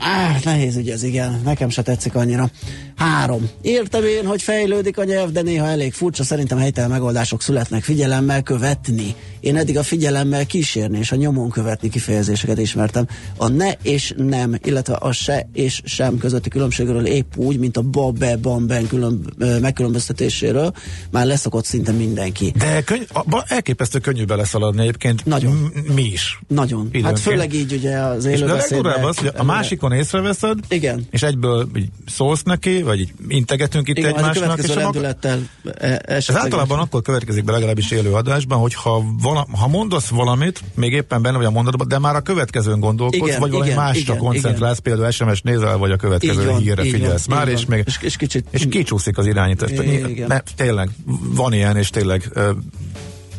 [0.07, 1.40] Á, nehéz ügy ez, igen.
[1.45, 2.51] Nekem se tetszik annyira.
[2.97, 3.49] Három.
[3.62, 6.25] Értem én, hogy fejlődik a nyelv, de néha elég furcsa.
[6.25, 9.14] Szerintem helytelen megoldások születnek figyelemmel követni.
[9.40, 13.07] Én eddig a figyelemmel kísérni és a nyomon követni kifejezéseket ismertem.
[13.37, 17.83] A ne és nem, illetve a se és sem közötti különbségről épp úgy, mint a
[17.83, 20.73] ba, be, ban, ben külön, megkülönböztetéséről
[21.11, 22.53] már leszokott szinte mindenki.
[22.59, 25.25] De könny- abba elképesztő könnyű beleszaladni egyébként.
[25.25, 25.73] Nagyon.
[25.95, 26.38] Mi is.
[26.49, 26.81] Nagyon.
[26.81, 27.19] Hát Időnként.
[27.19, 31.07] főleg így ugye az És de a legdurvább az, hogy a másikon észreveszed, Igen.
[31.11, 36.02] és egyből így szólsz neki, vagy így integetünk itt Igen, a egymásnak, és rendülettel e-
[36.07, 40.92] Ez általában akkor következik be legalábbis élő adásban, hogy ha, vala, ha mondasz valamit, még
[40.92, 44.00] éppen benne vagy a mondatban, de már a következőn gondolkodsz, Igen, vagy valami igen, másra
[44.00, 47.83] igen, koncentrálsz, például SMS nézel, vagy a következő van, hírre figyelsz van, már, és még
[47.87, 49.70] És- és kicsit- és kicsúszik az irányítás.
[49.70, 50.09] Igen.
[50.09, 50.26] Igen.
[50.28, 50.90] Ne, tényleg,
[51.35, 52.30] van ilyen, és tényleg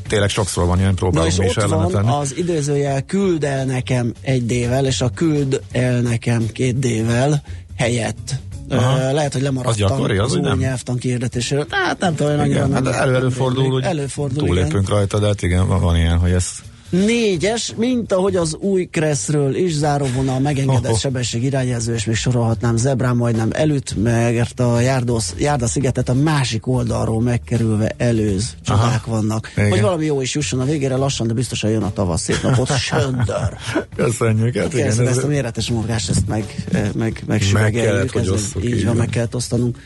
[0.08, 4.14] tényleg sokszor van ilyen, Na próbálunk és is ott van az idézőjel küld el nekem
[4.22, 7.44] egy D-vel, és a küld el nekem két D-vel
[7.78, 8.36] helyett.
[8.70, 9.12] Aha.
[9.12, 10.58] Lehet, hogy Az lemaradtam gyakori, az az új nem?
[10.58, 11.66] nyelvtan kiirdetéséről.
[11.70, 12.86] Hát nem tudom, én annyira Igen, nem.
[12.86, 14.56] hát elő, előfordul, hogy előfordul, igen.
[14.56, 16.46] túlépünk rajta, de hát igen, van, van ilyen, hogy ez
[16.90, 20.98] Négyes, mint ahogy az új Kresszről is záróvonal megengedett Oh.
[20.98, 26.68] sebesség irányező, és még sorolhatnám Zebrán majdnem előtt, mert a Járdos, Járda szigetet a másik
[26.68, 28.56] oldalról megkerülve előz.
[28.66, 29.12] Csodák Aha.
[29.12, 29.52] vannak.
[29.56, 29.70] Igen.
[29.70, 32.22] Hogy valami jó is jusson a végére, lassan, de biztosan jön a tavasz.
[32.22, 33.58] Szép napot, söndör.
[33.96, 34.56] köszönjük.
[34.56, 38.66] Hát igen, ez, ezt a méretes morgást, ezt meg, eh, meg, meg, Meg kellett, hogy
[38.66, 38.96] így van.
[38.96, 39.78] meg kellett osztanunk.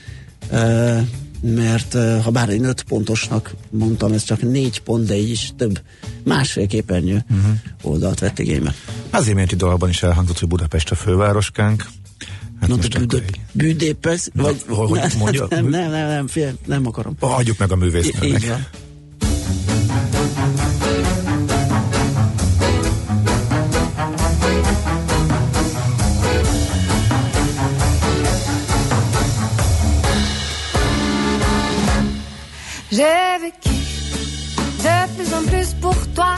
[0.52, 1.00] Uh,
[1.42, 5.52] mert uh, ha bár én öt pontosnak mondtam, ez csak négy pont, de így is
[5.58, 5.82] több
[6.24, 7.54] másfél képernyő uh-huh.
[7.82, 8.74] oldalt vett igénybe.
[9.10, 11.86] az iménti dalban is elhangzott, hogy Budapest a fővároskánk.
[12.60, 15.46] Hát Na, most de akkor büdö, így- büdépesz, vagy hogy mondja?
[15.50, 17.16] Nem, nem, nem, fél, nem akarom.
[17.20, 17.78] Hagyjuk meg a
[18.22, 18.36] I-
[32.92, 33.04] J'ai
[33.40, 33.70] vécu
[34.80, 36.34] de plus en plus pour toi.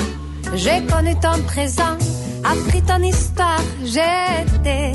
[0.54, 1.96] J'ai connu ton présent,
[2.44, 3.62] appris ton histoire.
[3.82, 4.92] Été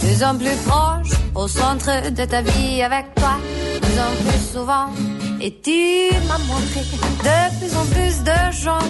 [0.00, 3.36] plus en plus proche, au centre de ta vie avec toi,
[3.74, 4.86] de plus en plus souvent.
[5.40, 8.86] Et tu m'as montré de plus en plus de gens,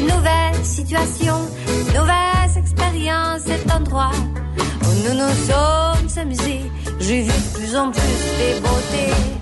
[0.00, 1.42] nouvelles situations,
[1.88, 4.12] nouvelles expériences, cet endroit
[4.82, 6.62] où nous nous sommes amusés.
[7.00, 9.38] J'ai vu de plus en plus des beautés.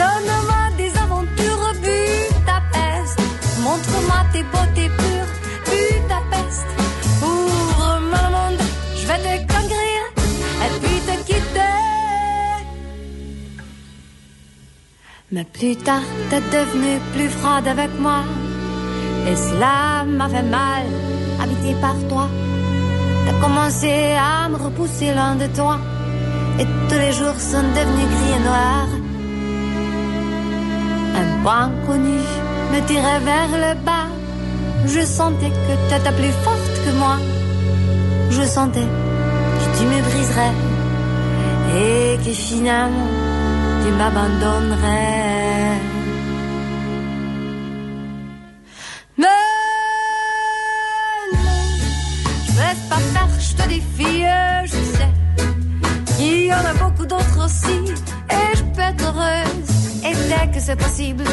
[0.00, 3.18] Donne-moi des aventures, Budapest,
[3.62, 5.32] montre-moi tes beautés pures,
[5.68, 6.66] Budapest,
[7.22, 8.62] ouvre-moi le monde,
[8.96, 10.02] je vais te conquérir
[10.64, 11.76] et puis te quitter.
[15.32, 18.20] Mais plus tard, t'es devenue plus froide avec moi,
[19.28, 20.86] et cela m'a fait mal,
[21.40, 22.28] habité par toi.
[23.26, 25.78] T'as commencé à me repousser loin de toi.
[26.60, 29.03] Et tous les jours sont devenus gris et noirs.
[31.14, 32.18] Un point connu
[32.72, 34.08] me tirait vers le bas.
[34.86, 37.16] Je sentais que t'étais plus forte que moi.
[38.30, 38.88] Je sentais
[39.58, 40.54] que tu me briserais
[41.76, 43.10] et que finalement
[43.82, 45.80] tu m'abandonnerais.
[49.16, 49.26] Mais
[51.34, 51.38] non,
[52.46, 54.24] je me laisse pas faire, je te défie,
[54.64, 55.12] je sais.
[56.18, 57.78] Il y en a beaucoup d'autres aussi,
[60.06, 61.24] Et dès que c'est possible,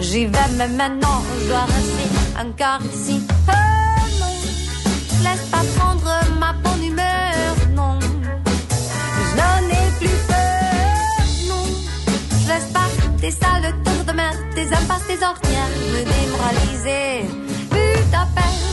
[0.00, 2.08] j'y vais, mais maintenant je dois rester
[2.38, 3.20] encore ici.
[3.48, 3.52] Oh
[4.20, 4.34] non,
[5.08, 7.98] je laisse pas prendre ma bonne humeur, non.
[8.00, 11.64] Je n'en ai plus peur, non.
[12.42, 12.88] Je laisse pas
[13.20, 17.26] tes sales tours de mer, tes impasses, tes ornières me démoraliser.
[17.70, 18.71] Budapest,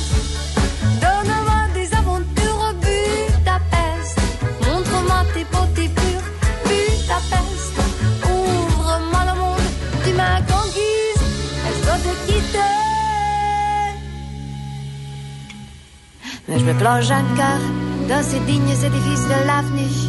[16.49, 17.65] Mais je me plonge encore
[18.09, 19.99] dans ces dignes édifices de l'avenue.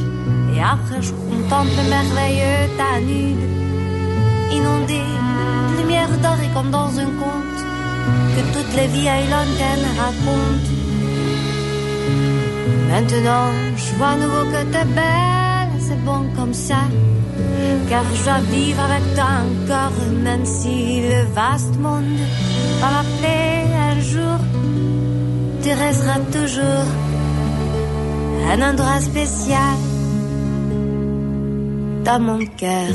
[0.54, 3.44] Et après, je contemple le merveilleux Danube,
[4.50, 5.00] inondé
[5.68, 7.60] de lumière dorée comme dans un conte
[8.34, 10.72] que toutes les vieilles lointaines racontent.
[12.90, 16.82] Maintenant, je vois à nouveau que t'es belle, c'est bon comme ça.
[17.88, 22.20] Car je dois vivre avec toi encore, même si le vaste monde
[22.80, 24.38] va m'appeler un jour.
[25.62, 26.86] Tu resteras toujours
[28.50, 29.76] un endroit spécial
[32.04, 32.94] dans mon cœur.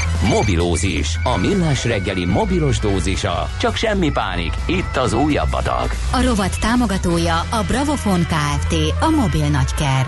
[0.29, 1.19] Mobilózis.
[1.23, 3.49] A millás reggeli mobilos dózisa.
[3.59, 4.53] Csak semmi pánik.
[4.65, 5.89] Itt az újabb adag.
[6.11, 8.75] A rovat támogatója a Bravofon Kft.
[8.99, 10.05] A mobil nagyker.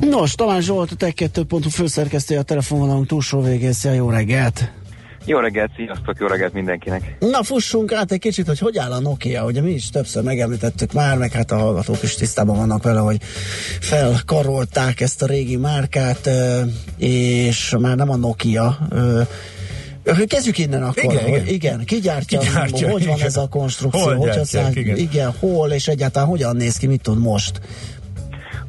[0.00, 3.72] Nos, Tamás Zsolt, a Tech 2.hu főszerkesztője a telefonvonalunk túlsó végén.
[3.72, 4.79] Szia, jó reggelt!
[5.24, 7.16] Jó reggelt, sziasztok, jó reggelt mindenkinek.
[7.18, 9.44] Na, fussunk át egy kicsit, hogy hogy áll a Nokia.
[9.44, 13.18] Ugye mi is többször megemlítettük már, meg hát a hallgatók is tisztában vannak vele, hogy
[13.80, 16.30] felkarolták ezt a régi márkát,
[16.96, 18.78] és már nem a Nokia.
[20.26, 21.12] Kezdjük innen akkor.
[21.12, 21.46] Igen, igen.
[21.46, 21.84] igen.
[21.84, 23.26] Ki gyártja, Ki gyártja, hogy van igen.
[23.26, 24.02] ez a konstrukció?
[24.02, 24.96] Hol hogy gyártják, igen.
[24.96, 27.60] igen, hol, és egyáltalán hogyan néz ki, mit tud most?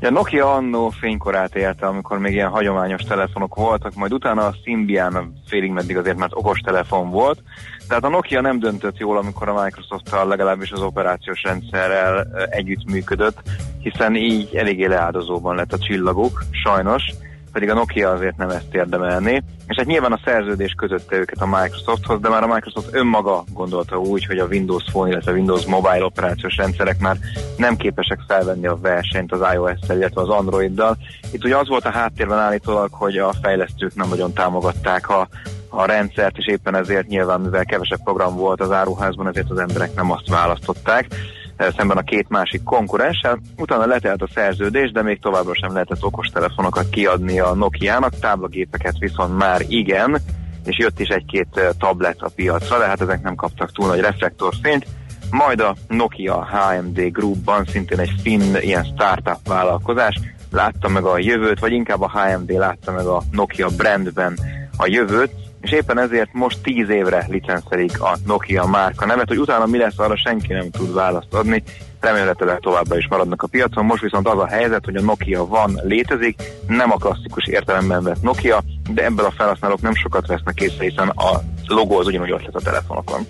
[0.03, 5.33] A Nokia annó fénykorát élte, amikor még ilyen hagyományos telefonok voltak, majd utána a Symbian
[5.47, 7.43] félig meddig azért, mert okos telefon volt.
[7.87, 12.91] Tehát a Nokia nem döntött jól, amikor a Microsoft-tal legalábbis az operációs rendszerrel ö, együtt
[12.91, 13.41] működött,
[13.79, 17.03] hiszen így eléggé leáldozóban lett a csillaguk, sajnos.
[17.51, 19.41] Pedig a Nokia azért nem ezt érdemelné.
[19.67, 23.99] És hát nyilván a szerződés közötte őket a Microsofthoz, de már a Microsoft önmaga gondolta
[23.99, 27.17] úgy, hogy a Windows Phone, illetve Windows Mobile operációs rendszerek már
[27.57, 30.97] nem képesek felvenni a versenyt az iOS-szel, illetve az Androiddal.
[31.31, 35.27] Itt ugye az volt a háttérben állítólag, hogy a fejlesztők nem nagyon támogatták a
[35.73, 39.95] a rendszert, és éppen ezért nyilván, mivel kevesebb program volt az áruházban, ezért az emberek
[39.95, 41.07] nem azt választották
[41.77, 43.39] szemben a két másik konkurenssel.
[43.57, 49.37] Utána letelt a szerződés, de még továbbra sem lehetett okostelefonokat kiadni a Nokia-nak, táblagépeket viszont
[49.37, 50.17] már igen,
[50.65, 53.99] és jött is egy-két eh, tablet a piacra, de hát ezek nem kaptak túl nagy
[53.99, 54.87] reflektorfényt.
[55.31, 60.19] Majd a Nokia HMD Groupban, szintén egy finn ilyen startup vállalkozás,
[60.51, 64.37] látta meg a jövőt, vagy inkább a HMD látta meg a Nokia brandben
[64.77, 65.31] a jövőt,
[65.61, 69.99] és éppen ezért most 10 évre licenszelik a Nokia márka nevet, hogy utána mi lesz,
[69.99, 71.63] arra senki nem tud választ adni,
[71.99, 73.85] remélhetőleg továbbra is maradnak a piacon.
[73.85, 78.21] Most viszont az a helyzet, hogy a Nokia van, létezik, nem a klasszikus értelemben vett
[78.21, 82.45] Nokia, de ebből a felhasználók nem sokat vesznek észre, hiszen a logó az ugyanúgy ott
[82.45, 83.21] lesz a telefonokon.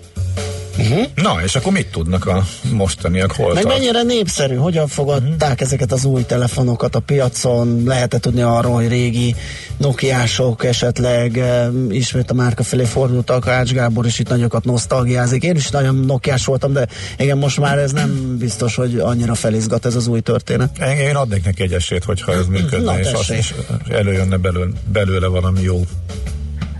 [0.78, 1.06] Uh-huh.
[1.14, 3.32] Na, és akkor mit tudnak a mostaniak?
[3.32, 3.78] Hol Meg tart?
[3.78, 5.60] mennyire népszerű, hogyan fogadták uh-huh.
[5.60, 9.34] ezeket az új telefonokat a piacon, lehet-e tudni arról, hogy régi
[9.76, 15.56] Nokiások esetleg e, ismét a márka felé fordultak, Ács Gábor is itt nagyokat nosztalgiázik, én
[15.56, 16.86] is nagyon Nokiás voltam, de
[17.18, 20.78] igen, most már ez nem biztos, hogy annyira felizgat ez az új történet.
[20.78, 23.54] Én, én adnék neki egy esélyt, hogyha ez működne, Na, és azt is
[23.88, 25.84] előjönne belőle, belőle valami jó.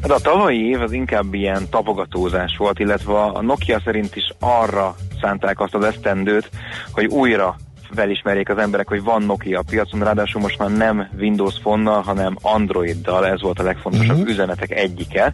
[0.02, 4.94] Hát a tavalyi év az inkább ilyen tapogatózás volt, illetve a Nokia szerint is arra
[5.20, 6.50] szánták azt az esztendőt,
[6.92, 7.56] hogy újra
[7.94, 12.36] felismerjék az emberek, hogy van Nokia a piacon, ráadásul most már nem Windows Phone-nal, hanem
[12.42, 14.30] Androiddal, ez volt a legfontosabb uh-huh.
[14.30, 15.32] üzenetek egyike,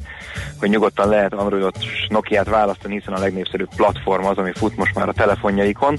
[0.59, 1.79] hogy nyugodtan lehet Androidot
[2.09, 5.99] Nokiát választani, hiszen a legnépszerűbb platform az, ami fut most már a telefonjaikon.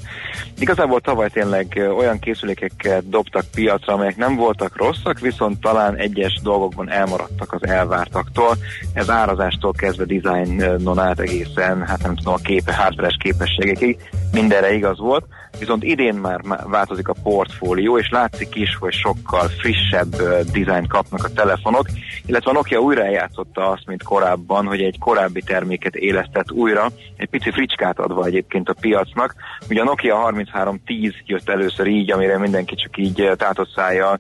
[0.59, 6.89] Igazából tavaly tényleg olyan készülékeket dobtak piacra, amelyek nem voltak rosszak, viszont talán egyes dolgokban
[6.89, 8.57] elmaradtak az elvártaktól.
[8.93, 13.99] Ez árazástól kezdve dizájnon át egészen, hát nem tudom, a képe, hardveres képességekig,
[14.31, 15.25] mindenre igaz volt.
[15.59, 20.15] Viszont idén már má- változik a portfólió, és látszik is, hogy sokkal frissebb
[20.51, 21.87] dizájnt kapnak a telefonok,
[22.25, 26.87] illetve a Nokia újra eljátszotta azt, mint korábban, hogy egy korábbi terméket élesztett újra,
[27.17, 29.35] egy pici fricskát adva egyébként a piacnak.
[29.69, 34.19] Ugye a Nokia 3310 jött először így, amire mindenki csak így tátott szájjal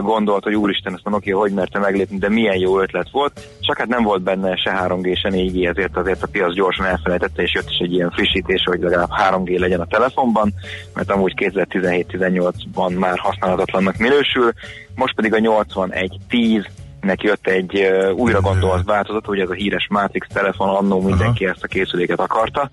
[0.00, 3.48] gondolt, hogy úristen, ezt a Nokia hogy merte meglépni, de milyen jó ötlet volt.
[3.60, 7.42] Csak hát nem volt benne se 3G, se 4G, ezért azért a piac gyorsan elfelejtette,
[7.42, 10.52] és jött is egy ilyen frissítés, hogy legalább 3G legyen a telefonban,
[10.94, 14.52] mert amúgy 2017-18-ban már használhatatlannak minősül,
[14.94, 16.66] most pedig a 8110
[17.00, 21.46] nek jött egy uh, újra gondolt változat, ugye ez a híres Matrix telefon, annó mindenki
[21.46, 22.70] ezt a készüléket akarta,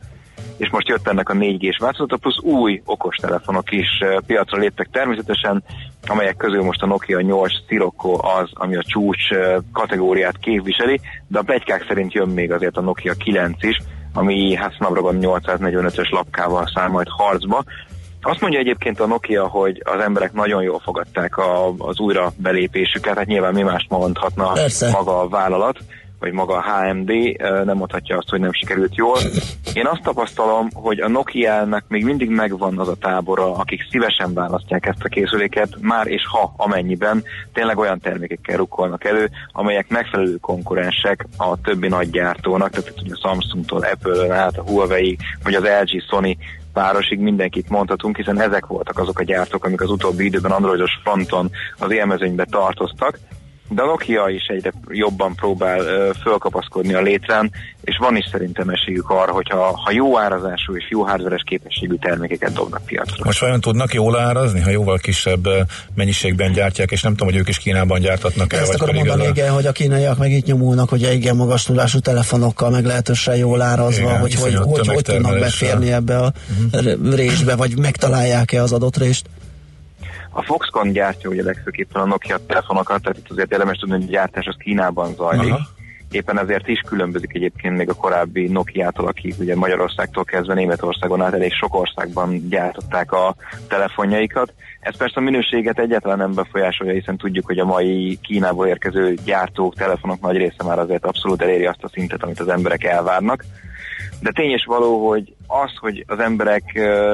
[0.61, 5.63] és most jött ennek a 4G-s változata, plusz új okostelefonok is uh, piacra léptek természetesen,
[6.07, 11.39] amelyek közül most a Nokia 8 Sirocco az, ami a csúcs uh, kategóriát képviseli, de
[11.39, 13.77] a plegykák szerint jön még azért a Nokia 9 is,
[14.13, 17.63] ami hát Snapdragon 845-ös lapkával száll majd harcba.
[18.21, 23.17] Azt mondja egyébként a Nokia, hogy az emberek nagyon jól fogadták a, az újra belépésüket,
[23.17, 24.91] hát nyilván mi mást mondhatna Persze.
[24.91, 25.77] maga a vállalat,
[26.21, 27.11] vagy maga a HMD,
[27.65, 29.17] nem mondhatja azt, hogy nem sikerült jól.
[29.73, 34.85] Én azt tapasztalom, hogy a Nokia-nak még mindig megvan az a tábora, akik szívesen választják
[34.85, 41.27] ezt a készüléket, már és ha amennyiben tényleg olyan termékekkel rukkolnak elő, amelyek megfelelő konkurensek
[41.37, 46.03] a többi nagy gyártónak, tehát ugye a Samsungtól, Apple-ön át, a Huawei, vagy az LG,
[46.09, 46.37] Sony
[46.73, 51.51] párosig mindenkit mondhatunk, hiszen ezek voltak azok a gyártók, amik az utóbbi időben androidos fronton
[51.77, 53.19] az élmezőnybe tartoztak,
[53.73, 57.51] de a Nokia is egyre jobban próbál ö, fölkapaszkodni a létrán,
[57.81, 62.53] és van is szerintem esélyük arra, hogyha ha jó árazású és jó hardveres képességű termékeket
[62.53, 63.23] dobnak piacra.
[63.23, 65.47] Most vajon tudnak jól árazni, ha jóval kisebb
[65.95, 69.25] mennyiségben gyártják, és nem tudom, hogy ők is Kínában gyártatnak el, Ezt vagy akarom mondani,
[69.25, 73.61] a- igen, hogy a kínaiak meg itt nyomulnak, hogy igen magas tudású telefonokkal, meglehetősen jól
[73.61, 76.33] árazva, Igen, hogy hogy, hogy, hogy tudnak beférni ebbe a
[76.73, 77.15] uh-huh.
[77.15, 79.25] résbe, vagy megtalálják-e az adott rést.
[80.33, 84.11] A Foxconn gyártja ugye legfőképpen a Nokia telefonokat, tehát itt azért érdemes tudni, hogy a
[84.11, 85.51] gyártás az Kínában zajlik.
[85.51, 85.67] Aha.
[86.11, 91.33] Éppen ezért is különbözik egyébként még a korábbi Nokia-tól, akik ugye Magyarországtól kezdve Németországon át
[91.33, 93.35] elég sok országban gyártották a
[93.67, 94.53] telefonjaikat.
[94.79, 99.75] Ez persze a minőséget egyáltalán nem befolyásolja, hiszen tudjuk, hogy a mai Kínából érkező gyártók,
[99.75, 103.45] telefonok nagy része már azért abszolút eléri azt a szintet, amit az emberek elvárnak.
[104.21, 106.63] De tény és való, hogy az, hogy az emberek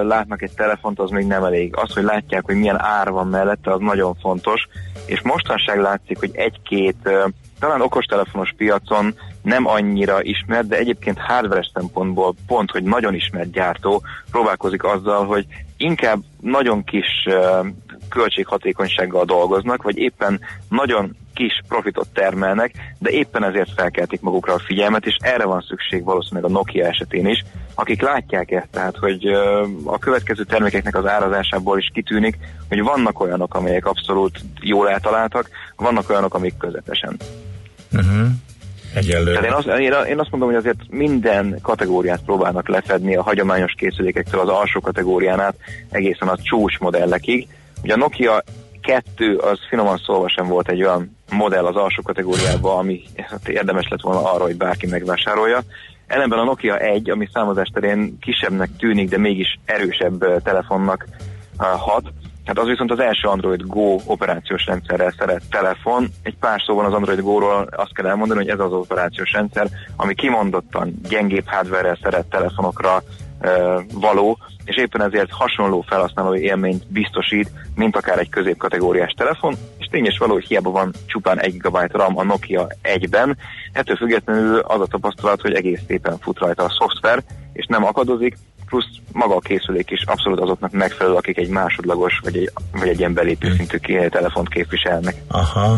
[0.03, 1.76] látnak egy telefont, az még nem elég.
[1.76, 4.68] Az, hogy látják, hogy milyen ár van mellette, az nagyon fontos.
[5.05, 7.10] És mostanság látszik, hogy egy-két,
[7.60, 14.01] talán okostelefonos piacon nem annyira ismert, de egyébként hardware szempontból pont, hogy nagyon ismert gyártó
[14.32, 15.45] próbálkozik azzal, hogy
[15.78, 17.28] inkább nagyon kis
[18.10, 20.39] költséghatékonysággal dolgoznak, vagy éppen
[20.70, 26.04] nagyon kis profitot termelnek, de éppen ezért felkeltik magukra a figyelmet, és erre van szükség
[26.04, 29.26] valószínűleg a Nokia esetén is, akik látják ezt, tehát hogy
[29.86, 32.38] a következő termékeknek az árazásából is kitűnik,
[32.70, 37.18] hogy vannak olyanok, amelyek abszolút jól eltaláltak, vannak olyanok, amik közepesen.
[37.94, 38.28] Uh-huh.
[38.94, 39.40] Egyelőre.
[39.40, 43.74] Tehát én azt, én, én azt mondom, hogy azért minden kategóriát próbálnak lefedni a hagyományos
[43.78, 45.56] készülékektől az alsó kategórián át
[45.90, 47.48] egészen a csúcs modellekig.
[47.84, 48.44] Ugye a Nokia
[48.88, 53.02] 2 az finoman szólva sem volt egy olyan modell az alsó kategóriában, ami
[53.48, 55.60] érdemes lett volna arra, hogy bárki megvásárolja.
[56.08, 61.06] Ellenben a Nokia 1, ami számozás terén kisebbnek tűnik, de mégis erősebb telefonnak
[61.58, 62.12] hat,
[62.46, 66.10] Hát az viszont az első Android Go operációs rendszerrel szeret telefon.
[66.24, 70.14] Egy pár szóban az Android Go-ról azt kell elmondani, hogy ez az operációs rendszer, ami
[70.14, 73.04] kimondottan gyengébb hardware szeret telefonokra
[73.40, 73.50] e,
[73.94, 80.18] való, és éppen ezért hasonló felhasználói élményt biztosít, mint akár egy középkategóriás telefon, és tényes
[80.18, 83.38] való, hogy hiába van csupán 1 GB RAM a Nokia 1-ben,
[83.72, 88.38] ettől függetlenül az a tapasztalat, hogy egész szépen fut rajta a szoftver, és nem akadozik,
[88.65, 92.99] plusz maga a készülék is abszolút azoknak megfelelő, akik egy másodlagos vagy egy, vagy egy
[92.99, 93.78] ilyen belépő szintű
[94.09, 95.15] telefont képviselnek.
[95.28, 95.78] Aha.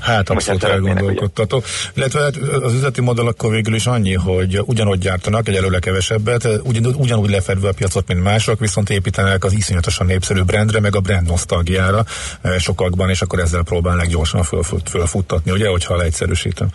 [0.00, 1.62] Hát abszolút elgondolkodtató.
[1.94, 6.94] Illetve hát az üzleti modell akkor végül is annyi, hogy ugyanott gyártanak, egyelőre kevesebbet, ugyan,
[6.94, 11.26] ugyanúgy lefedve a piacot, mint mások, viszont építenek az iszonyatosan népszerű brandre, meg a brand
[11.28, 12.04] nosztalgiára
[12.40, 16.68] eh, sokakban, és akkor ezzel próbálnak gyorsan fölfut, fölfuttatni, ugye, hogyha leegyszerűsítem.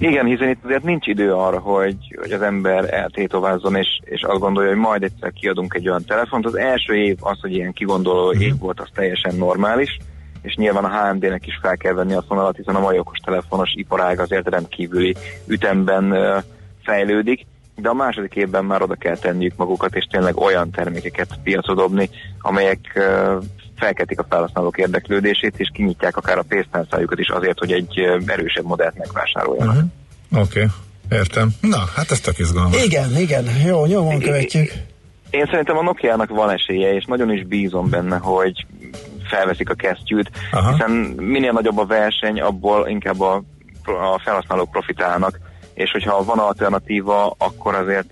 [0.00, 4.40] Igen, hiszen itt azért nincs idő arra, hogy, hogy az ember eltétovázzon, és, és azt
[4.40, 6.46] gondolja, hogy majd egyszer kiadunk egy olyan telefont.
[6.46, 8.40] Az első év az, hogy ilyen kigondoló Mhm.
[8.40, 9.98] év volt, az teljesen normális,
[10.42, 14.20] és nyilván a HMD-nek is fel kell venni a fonalat, hiszen a mai okostelefonos iparág
[14.20, 15.16] azért rendkívüli
[15.46, 16.14] ütemben
[16.82, 21.74] fejlődik, de a második évben már oda kell tenniük magukat, és tényleg olyan termékeket piacra
[21.74, 22.10] dobni,
[22.40, 22.78] amelyek
[23.76, 28.98] felkeltik a felhasználók érdeklődését, és kinyitják akár a pénztárcájukat is azért, hogy egy erősebb modellt
[28.98, 29.74] megvásároljanak.
[29.74, 30.40] Uh-huh.
[30.42, 31.18] Oké, okay.
[31.18, 31.48] értem.
[31.60, 32.84] Na, hát ez tök izgalmas.
[32.84, 34.72] Igen, igen, jó, nyomon követjük.
[35.30, 38.66] Én szerintem a Nokia-nak van esélye, és nagyon is bízom benne, hogy
[39.28, 40.70] felveszik a kesztyűt, Aha.
[40.70, 43.42] hiszen minél nagyobb a verseny, abból inkább a,
[43.84, 45.38] a felhasználók profitálnak,
[45.74, 48.08] és hogyha van alternatíva, akkor azért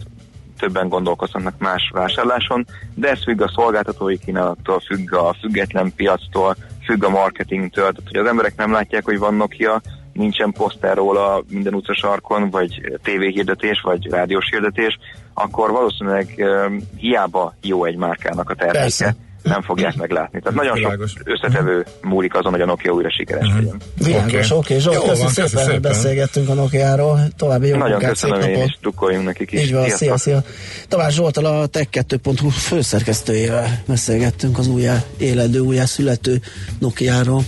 [0.58, 7.04] többen gondolkozhatnak más vásárláson, de ez függ a szolgáltatói kínálattól, függ a független piactól, függ
[7.04, 9.80] a marketingtől, tehát hogy az emberek nem látják, hogy van Nokia,
[10.12, 14.98] nincsen poszter róla minden utcasarkon, vagy tévéhirdetés, vagy rádiós hirdetés,
[15.34, 19.16] akkor valószínűleg um, hiába jó egy márkának a terméke, Persze.
[19.46, 20.40] Nem fogják meglátni.
[20.40, 21.10] Tehát nagyon Világos.
[21.10, 23.80] sok összetevő múlik azon, hogy a Nokia újra sikeres legyen.
[24.04, 24.78] Világos, oké, okay.
[24.78, 27.20] Zsolt, van, szépen, hogy beszélgettünk a Nokia-ról.
[27.36, 28.68] További jó Nagyon munkát, szép köszönöm napot.
[28.68, 29.60] is, drukkoljunk nekik is.
[29.60, 30.18] Így van, szia, Sziasztok.
[30.18, 30.42] szia.
[30.88, 36.40] Tamás Zsoltal a Tech2.hu főszerkesztőjével beszélgettünk az újjá éledő, újjá születő
[36.78, 37.42] Nokia-ról.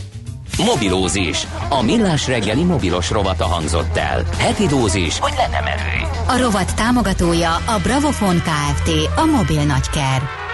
[0.65, 1.47] Mobilózis.
[1.69, 4.25] A millás reggeli mobilos rovata hangzott el.
[4.39, 6.07] Heti dózis, hogy lenne merő.
[6.27, 8.91] A rovat támogatója a Bravofon Kft.
[9.17, 10.48] A mobil nagyker.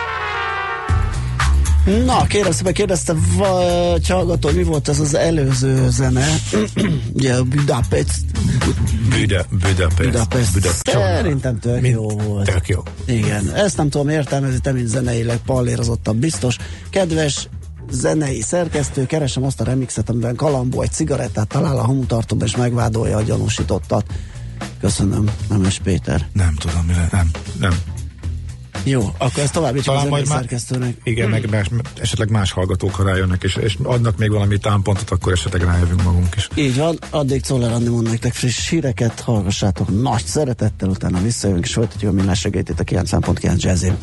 [1.84, 6.26] Na, kérem szépen kérdezte vagy hallgató, mi volt ez az előző zene?
[7.16, 8.20] Ugye a Budapest.
[9.08, 10.10] Büde, Budapest.
[10.10, 10.52] Budapest.
[10.52, 10.90] Budapest.
[10.90, 12.50] Szerintem tök Mint- jó volt.
[12.52, 12.82] Tök jó.
[13.06, 16.56] Igen, ezt nem tudom értelmezni, te mint zeneileg pallérozottabb biztos.
[16.90, 17.48] Kedves
[17.90, 23.16] zenei szerkesztő, keresem azt a remixet, amiben Kalambó egy cigarettát talál a hamutartóban, és megvádolja
[23.16, 24.04] a gyanúsítottat.
[24.80, 26.26] Köszönöm, Nemes Péter.
[26.32, 27.30] Nem tudom, mi le, nem,
[27.60, 27.72] nem.
[28.84, 30.96] Jó, akkor ezt továbbítjuk a Talán zenei majd szerkesztőnek.
[31.02, 31.66] Igen, meg más,
[32.00, 36.34] esetleg más hallgatók, ha rájönnek, és, és adnak még valami támpontot, akkor esetleg rájövünk magunk
[36.36, 36.48] is.
[36.54, 41.72] Így van, addig Czoller Andi mond nektek friss híreket, hallgassátok nagy szeretettel, utána visszajövünk, és
[41.72, 43.96] folytatjuk a millás segélytét a 9.9 jazzin.